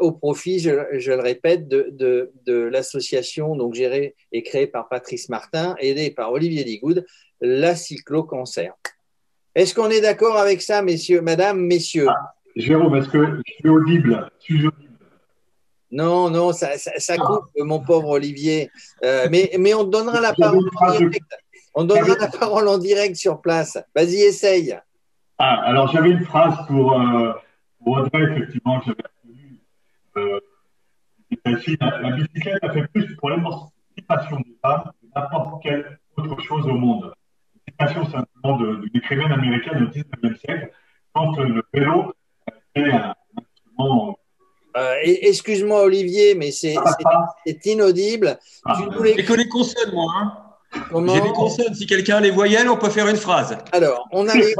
au 0.00 0.12
profit, 0.12 0.58
je, 0.58 0.70
je, 0.92 1.12
le 1.12 1.20
répète, 1.20 1.68
de, 1.68 1.88
de, 1.92 2.32
de 2.46 2.54
l'association 2.54 3.56
donc 3.56 3.74
gérée 3.74 4.14
et 4.32 4.42
créée 4.42 4.66
par 4.66 4.88
Patrice 4.88 5.28
Martin, 5.28 5.74
aidée 5.78 6.10
par 6.10 6.32
Olivier 6.32 6.64
Digoud, 6.64 7.06
la 7.40 7.74
cyclo-cancer. 7.74 8.74
Est-ce 9.54 9.74
qu'on 9.74 9.90
est, 9.90 10.00
d'accord 10.00 10.38
avec 10.38 10.62
ça, 10.62 10.80
messieurs, 10.80 11.20
madame, 11.20 11.60
messieurs? 11.60 12.06
Ah, 12.08 12.34
Jérôme, 12.56 12.96
est-ce 12.96 13.08
que 13.08 13.24
je 13.24 13.52
suis 13.52 13.68
audible, 13.68 14.30
Non, 15.90 16.30
non, 16.30 16.52
ça, 16.52 16.68
coupe, 17.18 17.44
mon 17.58 17.80
pauvre 17.80 18.10
Olivier. 18.10 18.70
Euh, 19.04 19.28
mais, 19.30 19.50
mais 19.58 19.74
on 19.74 19.84
donnera 19.84 20.20
la 20.20 20.32
parole 20.32 20.68
en 20.80 20.96
direct. 20.96 21.26
On 21.74 21.84
donnera 21.84 22.16
la 22.18 22.28
parole 22.28 22.68
en 22.68 22.78
direct 22.78 23.16
sur 23.16 23.40
place. 23.40 23.78
Vas-y, 23.94 24.22
essaye. 24.22 24.78
Ah, 25.38 25.60
alors 25.64 25.90
j'avais 25.92 26.10
une 26.10 26.24
phrase 26.24 26.54
pour, 26.66 26.98
euh, 26.98 27.32
Audrey, 27.84 28.22
effectivement, 28.22 28.80
que 28.80 28.86
j'avais 28.86 29.02
retenu. 29.02 29.60
Euh, 30.16 30.40
la, 31.80 32.10
bicyclette 32.10 32.62
a 32.62 32.72
fait 32.72 32.86
plus 32.88 33.16
pour 33.16 33.30
l'émancipation 33.30 34.36
des 34.40 34.56
femmes 34.60 34.84
que 35.00 35.06
n'importe 35.14 35.62
quelle 35.62 35.98
autre 36.16 36.40
chose 36.40 36.66
au 36.66 36.74
monde 36.74 37.14
citation 37.68 38.04
simplement 38.04 38.58
d'une 38.58 38.90
écrivaine 38.94 39.32
américaine 39.32 39.84
au 39.84 39.88
XIXe 39.88 40.40
siècle, 40.40 40.70
quand 41.14 41.36
le 41.38 41.62
vélo 41.72 42.12
était 42.74 42.90
un 42.90 43.14
instrument. 43.36 44.18
Euh, 44.76 44.94
Excuse-moi 45.02 45.82
Olivier, 45.82 46.34
mais 46.34 46.50
c'est 46.50 46.74
inaudible. 47.64 48.38
Ah, 48.64 48.76
tu 48.76 48.88
nous 48.90 49.02
les... 49.02 49.16
Que 49.24 49.34
les 49.34 49.48
consonnes, 49.48 49.92
moi. 49.92 50.12
Hein. 50.16 50.41
J'ai 50.74 51.20
des 51.20 51.32
consonnes. 51.32 51.74
Si 51.74 51.86
quelqu'un 51.86 52.16
a 52.16 52.20
les 52.20 52.30
voyelles, 52.30 52.68
on 52.68 52.76
peut 52.76 52.88
faire 52.90 53.08
une 53.08 53.16
phrase. 53.16 53.56
Alors, 53.72 54.06
on 54.12 54.28
a 54.28 54.34
les. 54.34 54.54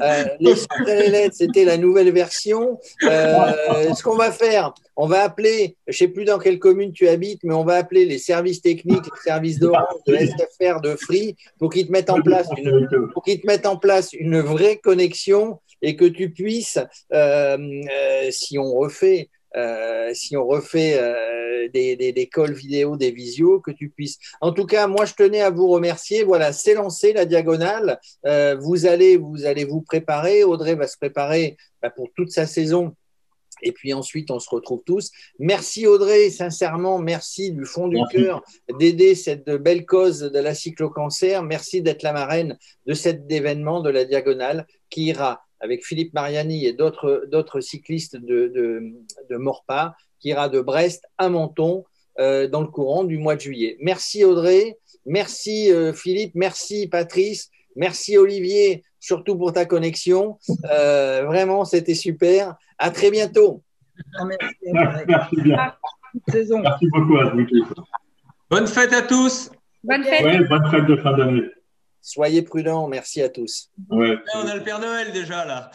euh, 0.00 0.24
les 0.40 0.54
les 0.86 1.08
lettres, 1.10 1.36
c'était 1.36 1.64
la 1.64 1.76
nouvelle 1.76 2.12
version. 2.12 2.78
Euh, 3.04 3.94
ce 3.94 4.02
qu'on 4.02 4.16
va 4.16 4.30
faire, 4.32 4.72
on 4.96 5.06
va 5.06 5.22
appeler, 5.22 5.76
je 5.86 5.92
ne 5.92 5.96
sais 5.96 6.08
plus 6.08 6.24
dans 6.24 6.38
quelle 6.38 6.58
commune 6.58 6.92
tu 6.92 7.08
habites, 7.08 7.40
mais 7.44 7.54
on 7.54 7.64
va 7.64 7.76
appeler 7.76 8.04
les 8.04 8.18
services 8.18 8.62
techniques, 8.62 9.04
les 9.04 9.30
services 9.30 9.58
d'Orange, 9.58 10.00
de 10.06 10.16
SFR, 10.16 10.80
de 10.80 10.96
Free, 10.96 11.36
pour 11.58 11.70
qu'ils 11.70 11.86
te 11.86 11.92
mettent 11.92 12.10
en 12.10 12.20
place 12.20 12.48
une, 12.56 12.88
pour 13.12 13.22
qu'ils 13.22 13.40
te 13.40 13.46
mettent 13.46 13.66
en 13.66 13.76
place 13.76 14.12
une 14.12 14.40
vraie 14.40 14.76
connexion 14.76 15.60
et 15.82 15.96
que 15.96 16.04
tu 16.04 16.30
puisses, 16.30 16.78
euh, 17.12 17.56
euh, 17.56 18.30
si 18.30 18.58
on 18.58 18.74
refait 18.74 19.28
euh, 19.56 20.10
si 20.14 20.36
on 20.36 20.46
refait 20.46 20.98
euh, 20.98 21.68
des, 21.72 21.96
des, 21.96 22.26
calls 22.26 22.52
vidéo, 22.52 22.96
des 22.96 23.10
visios, 23.10 23.60
que 23.60 23.70
tu 23.70 23.88
puisses. 23.90 24.18
En 24.40 24.52
tout 24.52 24.66
cas, 24.66 24.86
moi, 24.86 25.04
je 25.04 25.14
tenais 25.14 25.40
à 25.40 25.50
vous 25.50 25.68
remercier. 25.68 26.24
Voilà, 26.24 26.52
c'est 26.52 26.74
lancé 26.74 27.12
la 27.12 27.24
diagonale. 27.24 27.98
Euh, 28.26 28.56
vous 28.60 28.86
allez, 28.86 29.16
vous 29.16 29.46
allez 29.46 29.64
vous 29.64 29.82
préparer. 29.82 30.44
Audrey 30.44 30.74
va 30.74 30.86
se 30.86 30.96
préparer 30.96 31.56
bah, 31.82 31.90
pour 31.90 32.08
toute 32.14 32.30
sa 32.30 32.46
saison. 32.46 32.94
Et 33.62 33.72
puis 33.72 33.92
ensuite, 33.92 34.30
on 34.30 34.38
se 34.38 34.50
retrouve 34.50 34.82
tous. 34.86 35.10
Merci 35.40 35.86
Audrey, 35.88 36.30
sincèrement, 36.30 37.00
merci 37.00 37.50
du 37.50 37.64
fond 37.64 37.88
du 37.88 37.98
cœur 38.12 38.44
d'aider 38.78 39.16
cette 39.16 39.50
belle 39.50 39.84
cause 39.84 40.20
de 40.20 40.38
la 40.38 40.54
cyclo-cancer. 40.54 41.42
Merci 41.42 41.82
d'être 41.82 42.04
la 42.04 42.12
marraine 42.12 42.56
de 42.86 42.94
cet 42.94 43.30
événement 43.30 43.80
de 43.80 43.90
la 43.90 44.04
diagonale 44.04 44.64
qui 44.90 45.06
ira 45.06 45.47
avec 45.60 45.84
Philippe 45.84 46.14
Mariani 46.14 46.66
et 46.66 46.72
d'autres 46.72 47.60
cyclistes 47.60 48.16
de, 48.16 48.48
de, 48.48 48.82
de, 49.28 49.36
Morpa, 49.36 49.96
qui 50.20 50.28
ira 50.28 50.48
de 50.48 50.60
Brest 50.60 51.04
à 51.18 51.28
Menton 51.28 51.84
euh, 52.18 52.48
dans 52.48 52.60
le 52.60 52.68
courant 52.68 53.04
du 53.04 53.18
mois 53.18 53.36
de 53.36 53.40
juillet. 53.40 53.76
Merci 53.80 54.24
Audrey, 54.24 54.78
merci 55.06 55.72
euh, 55.72 55.92
Philippe, 55.92 56.32
merci 56.34 56.88
Patrice, 56.88 57.50
merci 57.76 58.18
Olivier, 58.18 58.82
surtout 59.00 59.36
pour 59.36 59.52
ta 59.52 59.64
connexion. 59.64 60.38
Euh, 60.70 61.24
vraiment, 61.24 61.64
c'était 61.64 61.94
super. 61.94 62.56
À 62.78 62.90
très 62.90 63.10
bientôt. 63.10 63.62
Merci, 65.08 65.42
bien. 65.42 65.74
Merci 66.62 66.86
beaucoup 66.92 67.16
à 67.16 67.30
vous 67.30 67.44
Bonne 68.48 68.68
fête 68.68 68.92
à 68.92 69.02
tous. 69.02 69.50
Bonne 69.82 70.04
fête. 70.04 70.48
bonne 70.48 70.70
fête 70.70 70.86
de 70.86 70.96
fin 70.96 71.16
d'année. 71.16 71.42
Soyez 72.08 72.40
prudents. 72.40 72.88
Merci 72.88 73.20
à 73.20 73.28
tous. 73.28 73.70
On 73.90 74.00
a 74.00 74.54
le 74.54 74.62
Père 74.62 74.80
Noël 74.80 75.12
déjà 75.12 75.44
là. 75.44 75.70